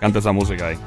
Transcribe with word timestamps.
Canta 0.00 0.18
esa 0.18 0.32
música 0.32 0.68
ahí. 0.68 0.78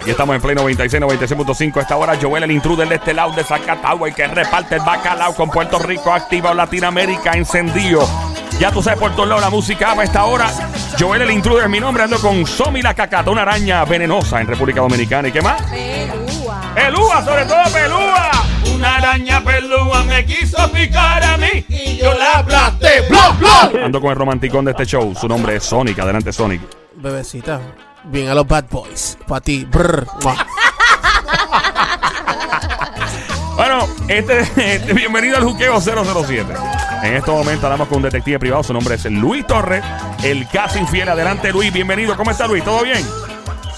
Aquí 0.00 0.10
estamos 0.10 0.34
en 0.34 0.42
Play 0.42 0.56
96, 0.56 1.02
96.5. 1.02 1.80
Esta 1.80 1.96
hora 1.96 2.18
Joel, 2.20 2.44
el 2.44 2.50
intruder 2.50 2.88
de 2.88 2.96
este 2.96 3.14
lado 3.14 3.32
de 3.32 3.44
Zacatagua, 3.44 4.08
el 4.08 4.14
que 4.14 4.26
reparte 4.26 4.76
el 4.76 4.82
bacalao 4.82 5.34
con 5.34 5.50
Puerto 5.50 5.78
Rico, 5.78 6.12
activa 6.12 6.54
Latinoamérica, 6.54 7.32
encendido. 7.32 8.08
Ya 8.58 8.70
tú 8.70 8.82
sabes 8.82 8.98
por 8.98 9.14
todos 9.14 9.28
lados 9.28 9.42
la 9.42 9.50
música 9.50 9.92
a 9.92 10.02
esta 10.02 10.24
hora. 10.24 10.50
Joel, 10.98 11.22
el 11.22 11.30
intruder, 11.30 11.68
mi 11.68 11.80
nombre, 11.80 12.04
ando 12.04 12.20
con 12.20 12.46
Somi 12.46 12.82
la 12.82 12.94
cacata, 12.94 13.30
una 13.30 13.42
araña 13.42 13.84
venenosa 13.84 14.40
en 14.40 14.46
República 14.46 14.80
Dominicana. 14.80 15.28
¿Y 15.28 15.32
qué 15.32 15.40
más? 15.40 15.60
Pelúa. 15.62 16.72
Pelúa, 16.74 17.24
sobre 17.24 17.44
todo 17.46 17.62
pelúa. 17.72 18.41
Una 18.82 18.96
araña 18.96 19.40
pelúa 19.44 20.02
me 20.02 20.26
quiso 20.26 20.56
picar 20.72 21.22
a 21.22 21.36
mí 21.36 21.64
y 21.68 21.98
yo 21.98 22.12
la 22.14 22.40
aplasté. 22.40 23.04
Ando 23.80 24.00
con 24.00 24.10
el 24.10 24.16
romanticón 24.16 24.64
de 24.64 24.72
este 24.72 24.84
show. 24.86 25.14
Su 25.14 25.28
nombre 25.28 25.54
es 25.54 25.62
Sonic. 25.62 26.00
Adelante, 26.00 26.32
Sonic. 26.32 26.60
Bebecita, 26.96 27.60
bien 28.06 28.28
a 28.28 28.34
los 28.34 28.44
bad 28.44 28.64
boys. 28.68 29.16
Pa' 29.28 29.40
ti. 29.40 29.64
Brr. 29.70 30.04
Bueno, 33.54 33.86
este, 34.08 34.40
este- 34.40 34.92
bienvenido 34.94 35.36
al 35.36 35.44
Juqueo 35.44 35.78
007. 35.80 36.52
En 37.04 37.14
este 37.14 37.30
momento 37.30 37.66
hablamos 37.66 37.86
con 37.86 37.98
un 37.98 38.02
detective 38.02 38.38
privado. 38.40 38.62
Su 38.64 38.72
nombre 38.72 38.94
es 38.96 39.04
Luis 39.04 39.46
Torres, 39.46 39.84
el 40.24 40.48
casi 40.48 40.80
infiel. 40.80 41.08
Adelante, 41.10 41.52
Luis. 41.52 41.72
Bienvenido. 41.72 42.16
¿Cómo 42.16 42.30
está, 42.32 42.48
Luis? 42.48 42.64
¿Todo 42.64 42.82
bien? 42.82 43.06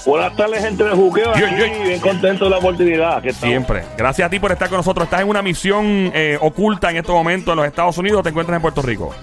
Buenas 0.05 0.35
tardes, 0.35 0.63
gente 0.63 0.83
de 0.83 0.91
Juqueo. 0.91 1.33
Yo- 1.35 1.47
Aquí, 1.47 1.55
yo- 1.57 1.83
bien 1.83 1.99
contento 1.99 2.45
de 2.45 2.51
la 2.51 2.57
oportunidad. 2.57 3.21
que. 3.23 3.33
Siempre. 3.33 3.83
Gracias 3.97 4.27
a 4.27 4.29
ti 4.29 4.39
por 4.39 4.51
estar 4.51 4.69
con 4.69 4.77
nosotros. 4.77 5.05
Estás 5.05 5.21
en 5.21 5.29
una 5.29 5.41
misión 5.41 6.11
eh, 6.13 6.37
oculta 6.41 6.91
en 6.91 6.97
estos 6.97 7.15
momentos 7.15 7.51
en 7.53 7.57
los 7.57 7.65
Estados 7.65 7.97
Unidos. 7.97 8.19
o 8.19 8.23
¿Te 8.23 8.29
encuentras 8.29 8.55
en 8.57 8.61
Puerto 8.61 8.81
Rico? 8.83 9.13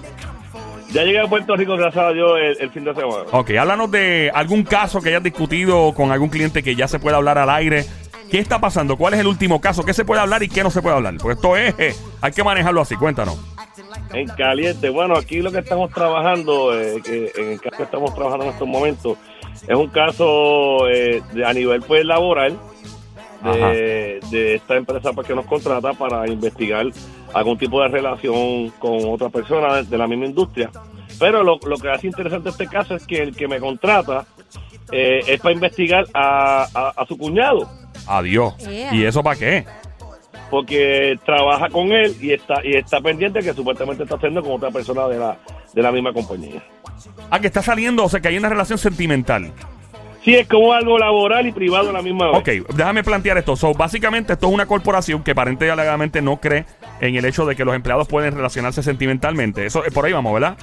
Ya 0.92 1.04
llegué 1.04 1.20
a 1.20 1.26
Puerto 1.26 1.56
Rico, 1.56 1.74
gracias 1.76 2.04
a 2.04 2.10
Dios, 2.12 2.32
el, 2.38 2.56
el 2.60 2.70
fin 2.70 2.84
de 2.84 2.94
semana. 2.94 3.22
Ok, 3.30 3.50
háblanos 3.52 3.90
de 3.90 4.30
algún 4.34 4.62
caso 4.64 5.00
que 5.00 5.08
hayas 5.08 5.22
discutido 5.22 5.94
con 5.94 6.10
algún 6.12 6.28
cliente 6.28 6.62
que 6.62 6.74
ya 6.74 6.86
se 6.88 6.98
pueda 6.98 7.16
hablar 7.16 7.38
al 7.38 7.48
aire. 7.48 7.86
¿Qué 8.30 8.38
está 8.38 8.58
pasando? 8.60 8.96
¿Cuál 8.96 9.14
es 9.14 9.20
el 9.20 9.26
último 9.26 9.60
caso? 9.60 9.84
¿Qué 9.84 9.94
se 9.94 10.04
puede 10.04 10.20
hablar 10.20 10.42
y 10.42 10.48
qué 10.48 10.62
no 10.62 10.70
se 10.70 10.82
puede 10.82 10.96
hablar? 10.96 11.14
Porque 11.18 11.34
esto 11.34 11.56
es, 11.56 11.74
eh, 11.78 11.94
hay 12.20 12.32
que 12.32 12.42
manejarlo 12.42 12.80
así. 12.80 12.96
Cuéntanos. 12.96 13.38
En 14.14 14.28
caliente. 14.28 14.88
Bueno, 14.90 15.16
aquí 15.16 15.40
lo 15.40 15.50
que 15.52 15.58
estamos 15.58 15.90
trabajando, 15.90 16.78
eh, 16.78 17.00
que 17.04 17.32
en 17.36 17.48
el 17.52 17.60
caso 17.60 17.76
que 17.78 17.82
estamos 17.84 18.14
trabajando 18.14 18.46
en 18.46 18.52
estos 18.52 18.68
momentos, 18.68 19.18
es 19.66 19.76
un 19.76 19.88
caso 19.88 20.88
eh, 20.88 21.22
de- 21.32 21.44
a 21.44 21.52
nivel 21.52 21.82
pues 21.82 22.04
laboral 22.04 22.58
de, 23.44 24.20
de 24.30 24.54
esta 24.54 24.76
empresa 24.76 25.12
pues, 25.12 25.26
que 25.26 25.34
nos 25.34 25.46
contrata 25.46 25.92
para 25.94 26.28
investigar 26.28 26.86
algún 27.34 27.58
tipo 27.58 27.80
de 27.82 27.88
relación 27.88 28.70
con 28.78 28.98
otra 29.10 29.28
persona 29.30 29.76
de, 29.76 29.82
de 29.84 29.98
la 29.98 30.06
misma 30.06 30.26
industria. 30.26 30.70
Pero 31.18 31.42
lo, 31.42 31.58
lo 31.66 31.76
que 31.76 31.90
hace 31.90 32.06
interesante 32.06 32.48
este 32.50 32.66
caso 32.66 32.94
es 32.94 33.06
que 33.06 33.22
el 33.22 33.34
que 33.36 33.48
me 33.48 33.58
contrata 33.60 34.24
eh, 34.90 35.20
es 35.26 35.40
para 35.40 35.54
investigar 35.54 36.04
a, 36.14 36.66
a- 36.74 36.92
a 36.96 37.06
su 37.06 37.16
cuñado. 37.18 37.68
Adiós. 38.06 38.56
Yeah. 38.58 38.94
¿Y 38.94 39.04
eso 39.04 39.22
para 39.22 39.36
qué? 39.38 39.64
Porque 40.52 41.18
trabaja 41.24 41.70
con 41.70 41.92
él 41.92 42.14
y 42.20 42.32
está 42.32 42.56
y 42.62 42.76
está 42.76 43.00
pendiente 43.00 43.40
que 43.40 43.54
supuestamente 43.54 44.02
está 44.02 44.16
haciendo 44.16 44.42
con 44.42 44.52
otra 44.52 44.70
persona 44.70 45.08
de 45.08 45.18
la 45.18 45.38
de 45.72 45.80
la 45.82 45.90
misma 45.90 46.12
compañía. 46.12 46.62
Ah, 47.30 47.40
que 47.40 47.46
está 47.46 47.62
saliendo, 47.62 48.04
o 48.04 48.08
sea, 48.10 48.20
que 48.20 48.28
hay 48.28 48.36
una 48.36 48.50
relación 48.50 48.76
sentimental. 48.76 49.50
Sí, 50.22 50.34
es 50.34 50.46
como 50.46 50.74
algo 50.74 50.98
laboral 50.98 51.46
y 51.46 51.52
privado 51.52 51.88
a 51.88 51.92
la 51.94 52.02
misma 52.02 52.30
vez. 52.32 52.36
Ok, 52.36 52.74
déjame 52.76 53.02
plantear 53.02 53.38
esto. 53.38 53.56
So, 53.56 53.72
básicamente, 53.72 54.34
esto 54.34 54.48
es 54.48 54.52
una 54.52 54.66
corporación 54.66 55.22
que 55.22 55.30
aparentemente 55.30 55.68
y 55.68 55.70
alegadamente 55.70 56.20
no 56.20 56.36
cree 56.38 56.66
en 57.00 57.16
el 57.16 57.24
hecho 57.24 57.46
de 57.46 57.56
que 57.56 57.64
los 57.64 57.74
empleados 57.74 58.06
pueden 58.06 58.34
relacionarse 58.34 58.82
sentimentalmente. 58.82 59.64
Eso, 59.64 59.86
eh, 59.86 59.90
por 59.90 60.04
ahí 60.04 60.12
vamos, 60.12 60.34
¿verdad? 60.34 60.58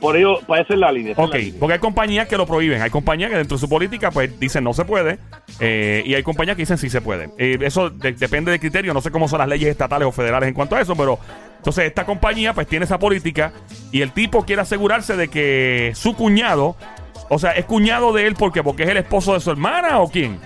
Por 0.00 0.16
ello, 0.16 0.38
para 0.46 0.62
esa 0.62 0.74
es 0.74 0.78
la 0.80 0.92
línea. 0.92 1.12
es 1.12 1.18
Ok, 1.18 1.32
la 1.32 1.38
línea. 1.38 1.54
porque 1.58 1.72
hay 1.74 1.78
compañías 1.78 2.28
que 2.28 2.36
lo 2.36 2.46
prohíben. 2.46 2.82
Hay 2.82 2.90
compañías 2.90 3.30
que 3.30 3.36
dentro 3.38 3.56
de 3.56 3.60
su 3.60 3.68
política, 3.68 4.10
pues, 4.10 4.38
dicen 4.38 4.62
no 4.64 4.72
se 4.74 4.84
puede. 4.84 5.18
eh, 5.60 6.02
y 6.04 6.14
hay 6.14 6.22
compañías 6.22 6.56
que 6.56 6.62
dicen 6.62 6.76
sí 6.78 6.90
se 6.90 7.00
puede. 7.00 7.30
Eh, 7.38 7.58
eso 7.62 7.88
de- 7.90 8.12
depende 8.12 8.50
del 8.50 8.60
criterio. 8.60 8.92
No 8.92 9.00
sé 9.00 9.10
cómo 9.10 9.26
son 9.28 9.38
las 9.38 9.48
leyes 9.48 9.68
estatales 9.70 10.06
o 10.06 10.12
federales 10.12 10.48
en 10.48 10.54
cuanto 10.54 10.76
a 10.76 10.80
eso, 10.80 10.94
pero. 10.96 11.18
Entonces, 11.56 11.86
esta 11.86 12.04
compañía, 12.04 12.52
pues, 12.52 12.66
tiene 12.68 12.84
esa 12.84 12.98
política. 12.98 13.52
Y 13.90 14.02
el 14.02 14.12
tipo 14.12 14.44
quiere 14.44 14.62
asegurarse 14.62 15.16
de 15.16 15.28
que 15.28 15.92
su 15.94 16.14
cuñado. 16.14 16.76
O 17.28 17.38
sea, 17.40 17.52
¿es 17.52 17.64
cuñado 17.64 18.12
de 18.12 18.26
él 18.26 18.34
porque 18.38 18.62
porque 18.62 18.84
es 18.84 18.88
el 18.90 18.98
esposo 18.98 19.34
de 19.34 19.40
su 19.40 19.50
hermana 19.50 19.98
o 19.98 20.08
quién? 20.08 20.38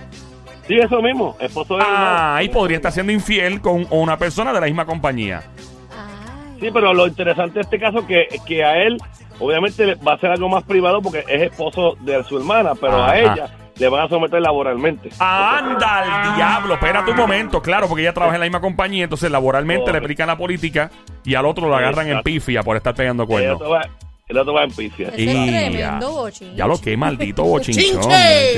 Sí, 0.67 0.75
eso 0.77 1.01
mismo. 1.01 1.35
Esposo 1.39 1.75
de 1.77 1.83
Ah, 1.85 2.37
ahí 2.37 2.49
podría 2.49 2.77
estar 2.77 2.91
siendo 2.91 3.11
infiel 3.11 3.59
con 3.61 3.85
una 3.91 4.17
persona 4.17 4.51
de 4.53 4.59
la 4.61 4.65
misma 4.65 4.85
compañía. 4.85 5.43
Ay. 5.95 6.57
Sí, 6.61 6.69
pero 6.73 6.93
lo 6.93 7.05
interesante 7.07 7.55
de 7.55 7.61
este 7.61 7.79
caso 7.79 8.07
que 8.07 8.27
que 8.47 8.63
a 8.63 8.77
él, 8.81 8.97
obviamente, 9.41 9.95
va 9.95 10.13
a 10.13 10.19
ser 10.19 10.31
algo 10.31 10.47
más 10.49 10.63
privado 10.63 11.01
porque 11.01 11.23
es 11.27 11.41
esposo 11.41 11.97
de 12.01 12.23
su 12.23 12.37
hermana, 12.37 12.71
pero 12.79 13.01
Ajá. 13.03 13.11
a 13.11 13.19
ella 13.19 13.57
le 13.77 13.89
van 13.89 14.05
a 14.05 14.09
someter 14.09 14.41
laboralmente. 14.41 15.09
Anda 15.19 15.99
al 16.29 16.35
diablo, 16.35 16.73
espérate 16.75 17.11
un 17.11 17.17
momento, 17.17 17.61
claro, 17.61 17.87
porque 17.87 18.03
ella 18.03 18.13
trabaja 18.13 18.35
en 18.35 18.41
la 18.41 18.45
misma 18.45 18.61
compañía, 18.61 19.03
entonces 19.05 19.31
laboralmente 19.31 19.91
le 19.91 19.97
aplican 19.97 20.27
la 20.27 20.37
política 20.37 20.91
y 21.23 21.35
al 21.35 21.45
otro 21.45 21.67
lo 21.67 21.75
agarran 21.75 22.07
en 22.07 22.21
pifia 22.21 22.61
por 22.63 22.77
estar 22.77 22.93
pegando 22.93 23.25
cuernos. 23.25 23.59
el 24.27 24.37
otro 24.37 24.53
va 24.53 24.63
en 24.63 24.71
pifia. 24.71 25.07
Ese 25.09 25.23
es 25.23 25.35
Y 25.35 25.47
tremendo 25.47 26.29
ya. 26.29 26.67
lo 26.67 26.77
que 26.79 26.95
maldito 26.95 27.43
bochinchón. 27.45 28.11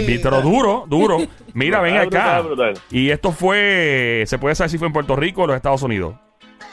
Pero 0.05 0.41
duro, 0.41 0.83
duro. 0.87 1.17
Mira, 1.53 1.79
ven 1.81 1.97
acá. 1.97 2.43
Y 2.91 3.09
esto 3.09 3.31
fue, 3.31 4.23
¿se 4.27 4.37
puede 4.37 4.55
saber 4.55 4.69
si 4.71 4.77
fue 4.77 4.87
en 4.87 4.93
Puerto 4.93 5.15
Rico 5.15 5.41
o 5.41 5.43
en 5.45 5.49
los 5.49 5.55
Estados 5.55 5.83
Unidos? 5.83 6.15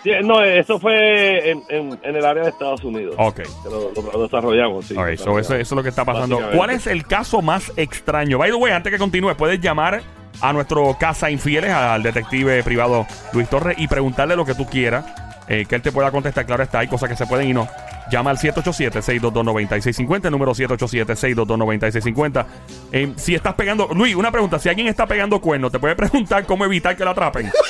Sí, 0.03 0.11
no, 0.25 0.43
eso 0.43 0.79
fue 0.79 1.51
en, 1.51 1.63
en- 1.69 1.99
en 2.03 2.17
el 2.17 2.25
área 2.25 2.45
de 2.45 2.49
Estados 2.51 2.83
Unidos. 2.85 3.15
Ok. 3.19 3.37
Que 3.37 3.45
lo, 3.71 3.93
lo- 3.95 4.13
lo 4.13 4.23
desarrollamos, 4.23 4.87
sí. 4.87 4.95
So 4.95 5.07
eso, 5.09 5.39
eso 5.39 5.55
es 5.55 5.71
lo 5.73 5.83
que 5.83 5.91
está 5.91 6.05
pasando. 6.05 6.41
¿Cuál 6.55 6.71
es 6.71 6.87
el 6.87 7.07
caso 7.07 7.43
más 7.43 7.71
extraño? 7.77 8.39
By 8.39 8.51
the 8.51 8.57
way, 8.57 8.73
antes 8.73 8.91
que 8.93 8.99
continúe, 8.99 9.35
puedes 9.37 9.61
llamar 9.61 10.01
a 10.41 10.53
nuestro 10.55 10.97
casa 10.99 11.31
infieles, 11.31 11.71
al 11.71 12.03
detective 12.03 12.63
privado 12.63 13.07
Luis 13.35 13.49
Torres, 13.51 13.77
y 13.79 13.89
preguntarle 13.89 14.37
lo 14.37 14.47
que 14.47 14.55
tú 14.55 14.65
quieras, 14.67 15.05
eh, 15.49 15.67
que 15.69 15.75
él 15.75 15.83
te 15.83 15.93
pueda 15.93 16.11
contestar. 16.11 16.47
Claro 16.47 16.63
está, 16.63 16.79
hay 16.79 16.89
cosas 16.89 17.09
que 17.11 17.17
se 17.17 17.27
pueden 17.27 17.49
y 17.49 17.53
no. 17.53 17.69
Llama 18.11 18.31
al 18.31 18.39
787-622-9650, 18.39 20.25
el 20.25 20.31
número 20.33 20.53
787-622-9650. 20.55 22.47
Eh, 22.93 23.13
si 23.17 23.35
estás 23.35 23.55
pegando, 23.55 23.89
Luis, 23.95 24.15
una 24.17 24.33
pregunta, 24.33 24.59
si 24.59 24.69
alguien 24.69 24.89
está 24.89 25.07
pegando 25.07 25.41
cuernos, 25.41 25.71
¿te 25.71 25.79
puede 25.79 25.95
preguntar 25.95 26.45
cómo 26.47 26.65
evitar 26.65 26.97
que 26.97 27.05
lo 27.05 27.11
atrapen? 27.11 27.51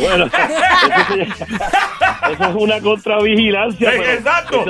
Bueno, 0.00 0.26
eso, 0.26 0.36
es 2.48 2.54
una 2.54 2.80
contravigilancia. 2.80 3.94
Eh, 3.94 3.98
pero 3.98 4.12
exacto. 4.12 4.64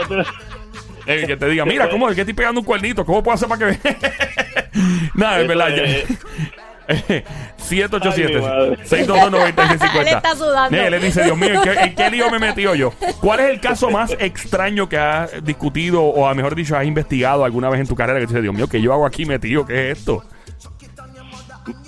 Eh, 1.06 1.24
que 1.26 1.36
te 1.36 1.48
diga, 1.48 1.64
mira, 1.64 1.88
¿cómo 1.88 2.08
es 2.08 2.14
que 2.14 2.20
estoy 2.22 2.34
pegando 2.34 2.60
un 2.60 2.66
cuernito? 2.66 3.04
¿Cómo 3.04 3.22
puedo 3.22 3.34
hacer 3.34 3.48
para 3.48 3.70
que 3.72 3.78
Nada, 5.14 5.40
es 5.40 5.48
verdad. 5.48 5.70
es- 5.78 6.08
ya- 6.88 7.22
787 7.56 8.34
Ay, 8.34 8.34
mi 8.34 8.40
madre. 8.40 8.76
622 8.84 9.94
Él 10.00 10.08
está 10.08 10.34
sudando. 10.34 10.76
Él 10.76 10.90
le 10.90 10.98
dice, 10.98 11.22
Dios 11.22 11.38
mío, 11.38 11.54
¿en 11.54 11.62
qué, 11.62 11.70
en 11.72 11.94
qué 11.94 12.10
lío 12.10 12.30
me 12.30 12.40
metí 12.40 12.62
yo? 12.62 12.92
¿Cuál 13.20 13.40
es 13.40 13.50
el 13.50 13.60
caso 13.60 13.90
más 13.90 14.10
extraño 14.18 14.88
que 14.88 14.98
has 14.98 15.44
discutido 15.44 16.02
o, 16.02 16.26
a 16.26 16.34
mejor 16.34 16.56
dicho, 16.56 16.76
has 16.76 16.84
investigado 16.84 17.44
alguna 17.44 17.70
vez 17.70 17.80
en 17.80 17.86
tu 17.86 17.94
carrera 17.94 18.18
que 18.18 18.26
dices, 18.26 18.42
Dios 18.42 18.54
mío, 18.54 18.66
¿qué 18.68 18.82
yo 18.82 18.92
hago 18.92 19.06
aquí 19.06 19.24
metido? 19.24 19.64
¿Qué 19.64 19.90
es 19.92 19.98
esto? 19.98 20.24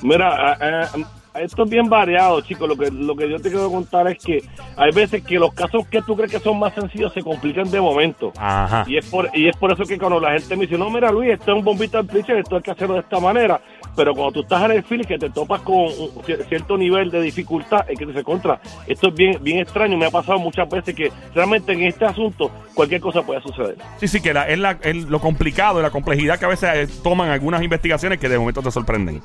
Mira, 0.03 0.29
a- 0.29 0.53
a- 0.53 0.89
esto 1.35 1.65
es 1.65 1.71
bien 1.71 1.89
variado, 1.89 2.41
chicos. 2.43 2.69
Lo 2.69 2.77
que, 2.77 2.91
lo 2.91 3.15
que 3.17 3.29
yo 3.31 3.37
te 3.37 3.51
quiero 3.51 3.71
contar 3.71 4.07
es 4.09 4.23
que 4.23 4.43
hay 4.77 4.91
veces 4.93 5.23
que 5.23 5.39
los 5.39 5.53
casos 5.55 5.87
que 5.89 6.03
tú 6.03 6.17
crees 6.17 6.31
que 6.31 6.39
son 6.41 6.59
más 6.59 6.75
sencillos 6.75 7.13
se 7.13 7.23
complican 7.23 7.71
de 7.71 7.81
momento. 7.81 8.33
Ajá. 8.37 8.85
Y 8.87 8.97
es 8.99 9.07
por 9.07 9.29
y 9.35 9.49
es 9.49 9.57
por 9.57 9.73
eso 9.73 9.85
que 9.85 9.99
cuando 9.99 10.21
la 10.21 10.33
gente 10.33 10.57
me 10.57 10.63
dice, 10.67 10.79
no, 10.79 10.91
mira 10.91 11.11
Luis, 11.11 11.31
esto 11.33 11.53
es 11.53 11.59
un 11.59 11.65
bombito 11.65 11.99
al 11.99 12.07
preacher, 12.07 12.37
esto 12.39 12.57
hay 12.57 12.63
que 12.63 12.71
hacerlo 12.71 12.95
de 12.95 13.01
esta 13.01 13.19
manera. 13.21 13.61
Pero 13.95 14.15
cuando 14.15 14.33
tú 14.33 14.41
estás 14.41 14.65
en 14.65 14.71
el 14.73 14.85
field 14.85 15.07
que 15.07 15.19
te 15.19 15.29
topas 15.29 15.61
con 15.61 15.75
un 15.77 15.91
cier- 16.25 16.49
cierto 16.49 16.79
nivel 16.79 17.11
de 17.11 17.21
dificultad, 17.21 17.85
es 17.91 17.99
que 17.99 18.07
te 18.07 18.15
se 18.15 18.25
contra. 18.25 18.59
Esto 18.87 19.09
es 19.09 19.15
bien 19.15 19.39
bien 19.43 19.59
extraño. 19.59 19.97
Me 19.99 20.07
ha 20.07 20.11
pasado 20.11 20.39
muchas 20.39 20.69
veces 20.69 20.95
que 20.95 21.13
realmente 21.35 21.73
en 21.73 21.83
este 21.83 22.07
asunto 22.07 22.51
cualquier 22.75 23.01
cosa 23.03 23.21
puede 23.23 23.43
suceder. 23.43 23.77
Sí, 23.99 24.09
sí, 24.09 24.21
que 24.23 24.33
la- 24.33 24.49
es, 24.49 24.59
la- 24.59 24.79
es 24.83 24.97
lo 24.97 25.21
complicado 25.21 25.79
y 25.79 25.83
la 25.83 25.91
complejidad 25.91 26.39
que 26.39 26.45
a 26.47 26.49
veces 26.49 26.71
eh, 26.75 26.89
toman 27.03 27.29
algunas 27.31 27.63
investigaciones 27.63 28.19
que 28.19 28.29
de 28.31 28.39
momento 28.39 28.63
te 28.63 28.71
sorprenden. 28.71 29.23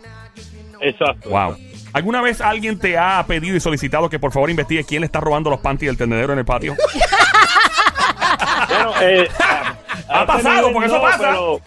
Exacto. 0.82 1.30
Wow. 1.30 1.56
¿Alguna 1.94 2.22
vez 2.22 2.42
alguien 2.42 2.78
te 2.80 2.98
ha 2.98 3.24
pedido 3.28 3.56
y 3.56 3.60
solicitado 3.60 4.10
que 4.10 4.20
por 4.20 4.32
favor 4.32 4.50
investigue 4.50 4.84
quién 4.84 5.02
le 5.02 5.06
está 5.06 5.20
robando 5.20 5.50
los 5.50 5.60
panties 5.60 5.90
del 5.90 5.98
tendedero 5.98 6.34
en 6.34 6.40
el 6.40 6.46
patio? 6.46 6.76
Bueno, 8.70 8.92
eh, 9.02 9.28
Ha 10.10 10.26
pasado, 10.26 10.72
porque 10.72 10.88
eso 10.88 11.02
pasa. 11.02 11.18
pero- 11.20 11.60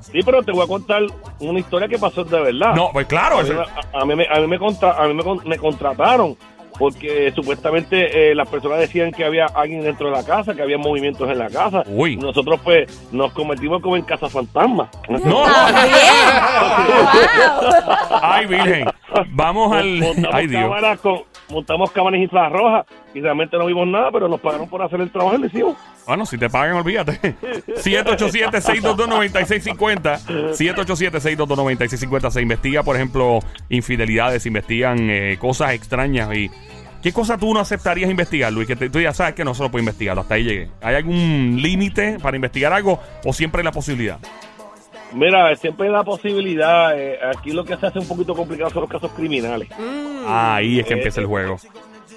sí, 0.00 0.20
pero 0.24 0.42
te 0.42 0.52
voy 0.52 0.64
a 0.64 0.66
contar 0.68 1.02
una 1.40 1.58
historia 1.58 1.88
que 1.88 1.98
pasó 1.98 2.24
de 2.24 2.40
verdad. 2.40 2.74
No, 2.74 2.90
pues 2.92 3.06
claro. 3.06 3.38
A 3.38 3.42
mí, 3.42 3.48
eso- 3.50 3.58
me- 3.58 3.98
a- 3.98 4.02
a 4.02 4.04
mí 4.04 4.14
me, 4.16 4.26
a 4.28 4.40
mí 4.40 4.46
me, 4.46 4.58
contra- 4.58 4.92
a 5.02 5.06
mí 5.08 5.14
me, 5.14 5.22
con- 5.22 5.40
me 5.46 5.58
contrataron 5.58 6.36
porque 6.78 7.32
supuestamente 7.34 8.30
eh, 8.30 8.34
las 8.34 8.48
personas 8.48 8.78
decían 8.78 9.12
que 9.12 9.24
había 9.24 9.46
alguien 9.46 9.82
dentro 9.82 10.06
de 10.10 10.12
la 10.16 10.24
casa, 10.24 10.54
que 10.54 10.62
había 10.62 10.78
movimientos 10.78 11.28
en 11.30 11.38
la 11.38 11.48
casa. 11.48 11.84
Uy. 11.86 12.16
Nosotros 12.16 12.60
pues 12.62 13.08
nos 13.12 13.32
convertimos 13.32 13.80
como 13.82 13.96
en 13.96 14.02
casa 14.02 14.28
fantasma. 14.28 14.90
No. 15.24 15.42
Ay, 18.20 18.46
virgen. 18.46 18.84
Vamos 19.30 19.72
al. 19.72 19.98
Montamos 20.00 20.34
Ay, 20.34 20.46
Dios. 20.48 20.62
cámaras 20.62 21.00
con, 21.00 21.20
montamos 21.48 21.90
cámaras 21.92 22.20
infrarrojas 22.20 22.86
y 23.14 23.20
realmente 23.20 23.56
no 23.56 23.66
vimos 23.66 23.86
nada, 23.86 24.10
pero 24.10 24.28
nos 24.28 24.40
pagaron 24.40 24.68
por 24.68 24.82
hacer 24.82 25.00
el 25.00 25.10
trabajo 25.10 25.36
y 25.36 25.40
lo 25.40 25.46
hicimos. 25.46 25.76
Bueno, 26.06 26.26
si 26.26 26.36
te 26.38 26.50
pagan, 26.50 26.76
olvídate. 26.76 27.18
787-622-9650. 27.76 30.54
787-622-9650. 30.56 32.30
Se 32.30 32.42
investiga, 32.42 32.82
por 32.82 32.96
ejemplo, 32.96 33.40
infidelidades, 33.68 34.42
se 34.42 34.48
investigan 34.48 35.08
eh, 35.10 35.36
cosas 35.40 35.72
extrañas. 35.72 36.34
y 36.36 36.50
¿Qué 37.02 37.12
cosa 37.12 37.36
tú 37.38 37.52
no 37.52 37.60
aceptarías 37.60 38.10
investigar, 38.10 38.52
Luis? 38.52 38.66
Que 38.66 38.76
te- 38.76 38.90
tú 38.90 39.00
ya 39.00 39.12
sabes 39.12 39.34
que 39.34 39.44
no 39.44 39.54
se 39.54 39.62
lo 39.62 39.70
puede 39.70 39.82
investigar. 39.82 40.18
Hasta 40.18 40.34
ahí 40.34 40.44
llegué. 40.44 40.70
¿Hay 40.82 40.94
algún 40.96 41.58
límite 41.60 42.18
para 42.22 42.36
investigar 42.36 42.72
algo 42.72 43.00
o 43.24 43.32
siempre 43.32 43.60
hay 43.60 43.64
la 43.64 43.72
posibilidad? 43.72 44.18
Mira, 45.12 45.54
siempre 45.56 45.86
hay 45.86 45.92
la 45.92 46.02
posibilidad, 46.02 46.98
eh, 46.98 47.18
aquí 47.36 47.52
lo 47.52 47.64
que 47.64 47.76
se 47.76 47.86
hace 47.86 47.98
un 48.00 48.08
poquito 48.08 48.34
complicado 48.34 48.70
son 48.70 48.80
los 48.82 48.90
casos 48.90 49.12
criminales. 49.12 49.68
Ah, 50.26 50.56
ahí 50.56 50.80
es 50.80 50.86
que 50.86 50.94
Eh, 50.94 50.96
empieza 50.96 51.20
el 51.20 51.26
juego. 51.26 51.56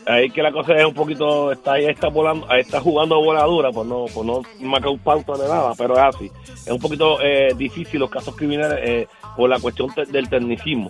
Ahí 0.08 0.30
que 0.30 0.42
la 0.42 0.52
cosa 0.54 0.74
es 0.76 0.86
un 0.86 0.94
poquito, 0.94 1.52
está 1.52 1.74
ahí 1.74 1.86
está 1.86 2.08
volando, 2.08 2.50
ahí 2.50 2.62
está 2.62 2.80
jugando 2.80 3.22
voladura, 3.22 3.72
por 3.72 3.86
no, 3.86 4.06
por 4.06 4.26
no 4.26 4.42
marcar 4.62 4.98
pauta 5.04 5.34
de 5.34 5.48
nada, 5.50 5.74
pero 5.78 5.96
es 5.96 6.16
así. 6.16 6.32
Es 6.66 6.70
un 6.72 6.80
poquito 6.80 7.22
eh, 7.22 7.54
difícil 7.58 8.00
los 8.00 8.10
casos 8.10 8.36
criminales 8.36 8.80
eh, 8.84 9.08
por 9.36 9.50
la 9.50 9.60
cuestión 9.60 9.94
te- 9.94 10.06
del 10.06 10.30
tecnicismo. 10.30 10.90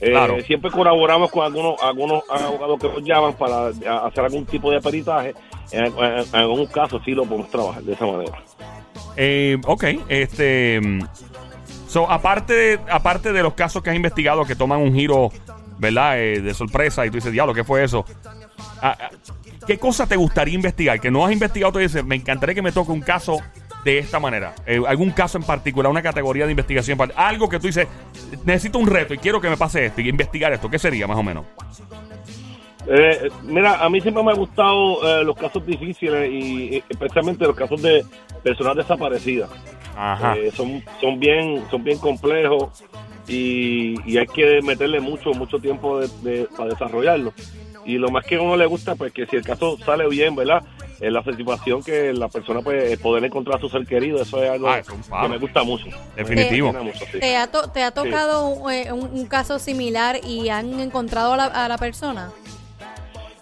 Eh, 0.00 0.10
Claro. 0.10 0.40
Siempre 0.42 0.70
colaboramos 0.70 1.30
con 1.30 1.44
algunos, 1.44 1.80
algunos 1.82 2.22
abogados 2.30 2.80
que 2.80 2.88
nos 2.88 3.02
llaman 3.04 3.34
para 3.34 3.68
hacer 4.06 4.24
algún 4.24 4.46
tipo 4.46 4.70
de 4.70 4.80
peritaje. 4.80 5.34
En, 5.72 5.84
en- 5.86 5.94
en 6.18 6.34
algunos 6.34 6.70
casos 6.70 7.02
sí 7.04 7.12
lo 7.12 7.24
podemos 7.26 7.50
trabajar 7.50 7.82
de 7.82 7.92
esa 7.92 8.06
manera. 8.06 8.42
Ok, 9.66 9.84
este. 10.08 10.80
So, 11.86 12.10
aparte, 12.10 12.52
de- 12.54 12.80
aparte 12.90 13.32
de 13.32 13.42
los 13.42 13.54
casos 13.54 13.82
que 13.82 13.90
has 13.90 13.96
investigado 13.96 14.44
que 14.44 14.54
toman 14.56 14.80
un 14.80 14.94
giro, 14.94 15.30
¿verdad? 15.78 16.20
Eh, 16.20 16.40
de 16.40 16.54
sorpresa 16.54 17.04
y 17.04 17.10
tú 17.10 17.16
dices, 17.16 17.32
diablo, 17.32 17.52
¿qué 17.52 17.64
fue 17.64 17.82
eso? 17.84 18.04
Ah, 18.82 18.96
ah, 19.00 19.10
¿Qué 19.66 19.78
cosa 19.78 20.06
te 20.06 20.16
gustaría 20.16 20.54
investigar? 20.54 21.00
Que 21.00 21.10
no 21.10 21.24
has 21.24 21.32
investigado, 21.32 21.72
tú 21.72 21.78
dices, 21.80 22.04
me 22.04 22.16
encantaría 22.16 22.54
que 22.54 22.62
me 22.62 22.72
toque 22.72 22.92
un 22.92 23.00
caso 23.00 23.38
de 23.84 23.98
esta 23.98 24.18
manera. 24.20 24.54
Eh, 24.66 24.80
algún 24.86 25.10
caso 25.10 25.38
en 25.38 25.44
particular, 25.44 25.90
una 25.90 26.02
categoría 26.02 26.44
de 26.46 26.52
investigación, 26.52 26.98
algo 27.16 27.48
que 27.48 27.58
tú 27.58 27.66
dices, 27.66 27.86
necesito 28.44 28.78
un 28.78 28.86
reto 28.86 29.14
y 29.14 29.18
quiero 29.18 29.40
que 29.40 29.48
me 29.50 29.56
pase 29.56 29.86
esto 29.86 30.00
y 30.00 30.08
investigar 30.08 30.52
esto. 30.52 30.68
¿Qué 30.70 30.78
sería 30.78 31.06
más 31.06 31.18
o 31.18 31.22
menos? 31.22 31.44
Eh, 32.86 33.28
mira, 33.44 33.84
a 33.84 33.88
mí 33.90 34.00
siempre 34.00 34.22
me 34.22 34.30
han 34.32 34.38
gustado 34.38 35.20
eh, 35.20 35.24
los 35.24 35.36
casos 35.36 35.64
difíciles 35.66 36.30
y 36.30 36.82
especialmente 36.88 37.44
los 37.44 37.54
casos 37.54 37.80
de 37.82 38.04
personas 38.42 38.76
desaparecidas. 38.76 39.50
Ajá. 39.96 40.34
Eh, 40.36 40.50
son, 40.54 40.82
son 41.00 41.20
bien 41.20 41.62
son 41.70 41.84
bien 41.84 41.98
complejos 41.98 42.82
y, 43.28 43.96
y 44.10 44.16
hay 44.16 44.26
que 44.26 44.62
meterle 44.62 44.98
mucho 45.00 45.30
mucho 45.34 45.58
tiempo 45.58 46.00
de- 46.00 46.08
de- 46.22 46.48
para 46.56 46.70
desarrollarlo. 46.70 47.34
Y 47.84 47.96
lo 47.98 48.10
más 48.10 48.24
que 48.26 48.36
a 48.36 48.42
uno 48.42 48.56
le 48.56 48.66
gusta, 48.66 48.94
pues 48.94 49.12
que 49.12 49.26
si 49.26 49.36
el 49.36 49.42
caso 49.44 49.78
sale 49.84 50.06
bien, 50.08 50.36
¿verdad? 50.36 50.62
Es 51.00 51.10
la 51.10 51.22
satisfacción 51.24 51.82
que 51.82 52.12
la 52.12 52.28
persona 52.28 52.60
puede 52.60 52.96
poder 52.98 53.24
encontrar 53.24 53.56
a 53.56 53.60
su 53.60 53.68
ser 53.70 53.86
querido, 53.86 54.20
eso 54.20 54.42
es 54.42 54.50
algo 54.50 54.68
Ah, 54.68 54.78
eso 54.80 54.92
que 55.22 55.28
me 55.28 55.38
gusta 55.38 55.62
mucho. 55.62 55.86
Definitivo. 56.14 56.72
Mucho, 56.74 57.04
sí. 57.10 57.18
¿Te 57.20 57.36
ha, 57.36 57.46
to- 57.46 57.70
te 57.70 57.82
ha 57.82 57.90
tocado 57.90 58.46
un, 58.48 58.70
eh, 58.70 58.92
un- 58.92 59.10
un 59.10 59.26
caso 59.26 59.58
similar 59.58 60.18
y 60.24 60.50
han 60.50 60.78
encontrado 60.78 61.32
a 61.32 61.36
la, 61.38 61.44
a 61.46 61.68
la 61.68 61.78
persona? 61.78 62.30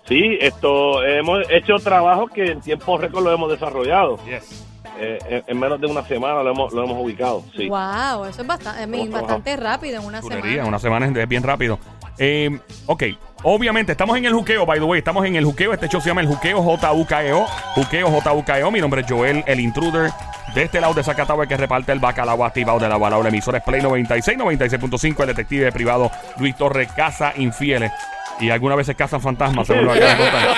Sí, 0.06 0.38
esto 0.40 1.02
hemos 1.05 1.44
hecho 1.50 1.76
trabajo 1.79 2.29
que 2.29 2.46
en 2.46 2.61
tiempo 2.61 2.96
récord 2.96 3.25
lo 3.25 3.32
hemos 3.32 3.50
desarrollado. 3.50 4.19
Yes. 4.25 4.64
Eh, 5.00 5.19
en, 5.29 5.44
en 5.46 5.58
menos 5.61 5.81
de 5.81 5.87
una 5.87 6.02
semana 6.06 6.43
lo 6.43 6.50
hemos, 6.50 6.73
lo 6.73 6.82
hemos 6.85 7.02
ubicado, 7.02 7.44
sí. 7.56 7.69
Wow, 7.69 8.25
eso 8.25 8.40
es 8.40 8.46
bastante, 8.46 9.08
bastante 9.08 9.56
rápido 9.56 10.00
en 10.00 10.06
una 10.06 10.23
semana. 10.23 10.64
una 10.67 10.79
semana 10.79 11.06
es 11.06 11.29
bien 11.29 11.43
rápido. 11.43 11.79
Eh, 12.19 12.58
ok, 12.87 13.02
obviamente 13.43 13.93
estamos 13.93 14.17
en 14.17 14.25
el 14.25 14.32
juqueo, 14.32 14.67
by 14.67 14.79
the 14.79 14.85
way, 14.85 14.99
estamos 14.99 15.25
en 15.26 15.37
el 15.37 15.44
juqueo. 15.44 15.73
Este 15.73 15.88
show 15.88 16.00
se 16.00 16.08
llama 16.08 16.20
el 16.20 16.26
juqueo 16.26 16.62
JUKEO. 16.62 17.46
Juqueo 17.75 18.08
JUKEO. 18.20 18.70
Mi 18.70 18.81
nombre 18.81 19.02
es 19.02 19.06
Joel, 19.08 19.43
el 19.46 19.61
intruder. 19.61 20.11
De 20.55 20.62
este 20.62 20.81
lado 20.81 20.94
de 20.94 21.05
Zacatau, 21.05 21.40
el 21.43 21.49
que 21.49 21.56
reparte 21.56 21.93
el 21.93 21.99
bacalao 21.99 22.43
activado 22.44 22.79
de 22.79 22.88
la 22.88 22.96
balao. 22.96 23.23
La 23.23 23.29
emisora 23.29 23.58
es 23.58 23.64
Play 23.64 23.82
96, 23.82 24.38
96.5. 24.38 25.20
El 25.20 25.26
detective 25.29 25.70
privado 25.73 26.11
Luis 26.38 26.56
Torres, 26.56 26.90
Casa 26.93 27.32
Infieles. 27.37 27.93
Y 28.40 28.50
algunas 28.50 28.79
veces 28.79 28.96
cazan 28.96 29.20
fantasmas, 29.20 29.67
según 29.67 29.87
lo 29.87 29.93
acaba 29.93 30.11
de 30.11 30.17
contar. 30.17 30.49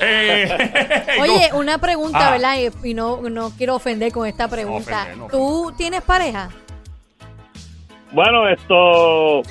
Eh, 0.00 0.56
eh, 1.10 1.20
Oye, 1.20 1.48
no. 1.52 1.58
una 1.58 1.78
pregunta, 1.78 2.28
Ah. 2.28 2.30
¿verdad? 2.32 2.56
Y, 2.82 2.94
no, 2.94 3.20
no 3.22 3.50
quiero 3.50 3.76
ofender 3.76 4.10
con 4.12 4.26
esta 4.26 4.48
pregunta. 4.48 5.06
no 5.16 5.28
¿Tú 5.28 5.72
tienes 5.76 6.02
pareja? 6.02 6.48
Bueno, 8.12 8.48
esto 8.48 9.42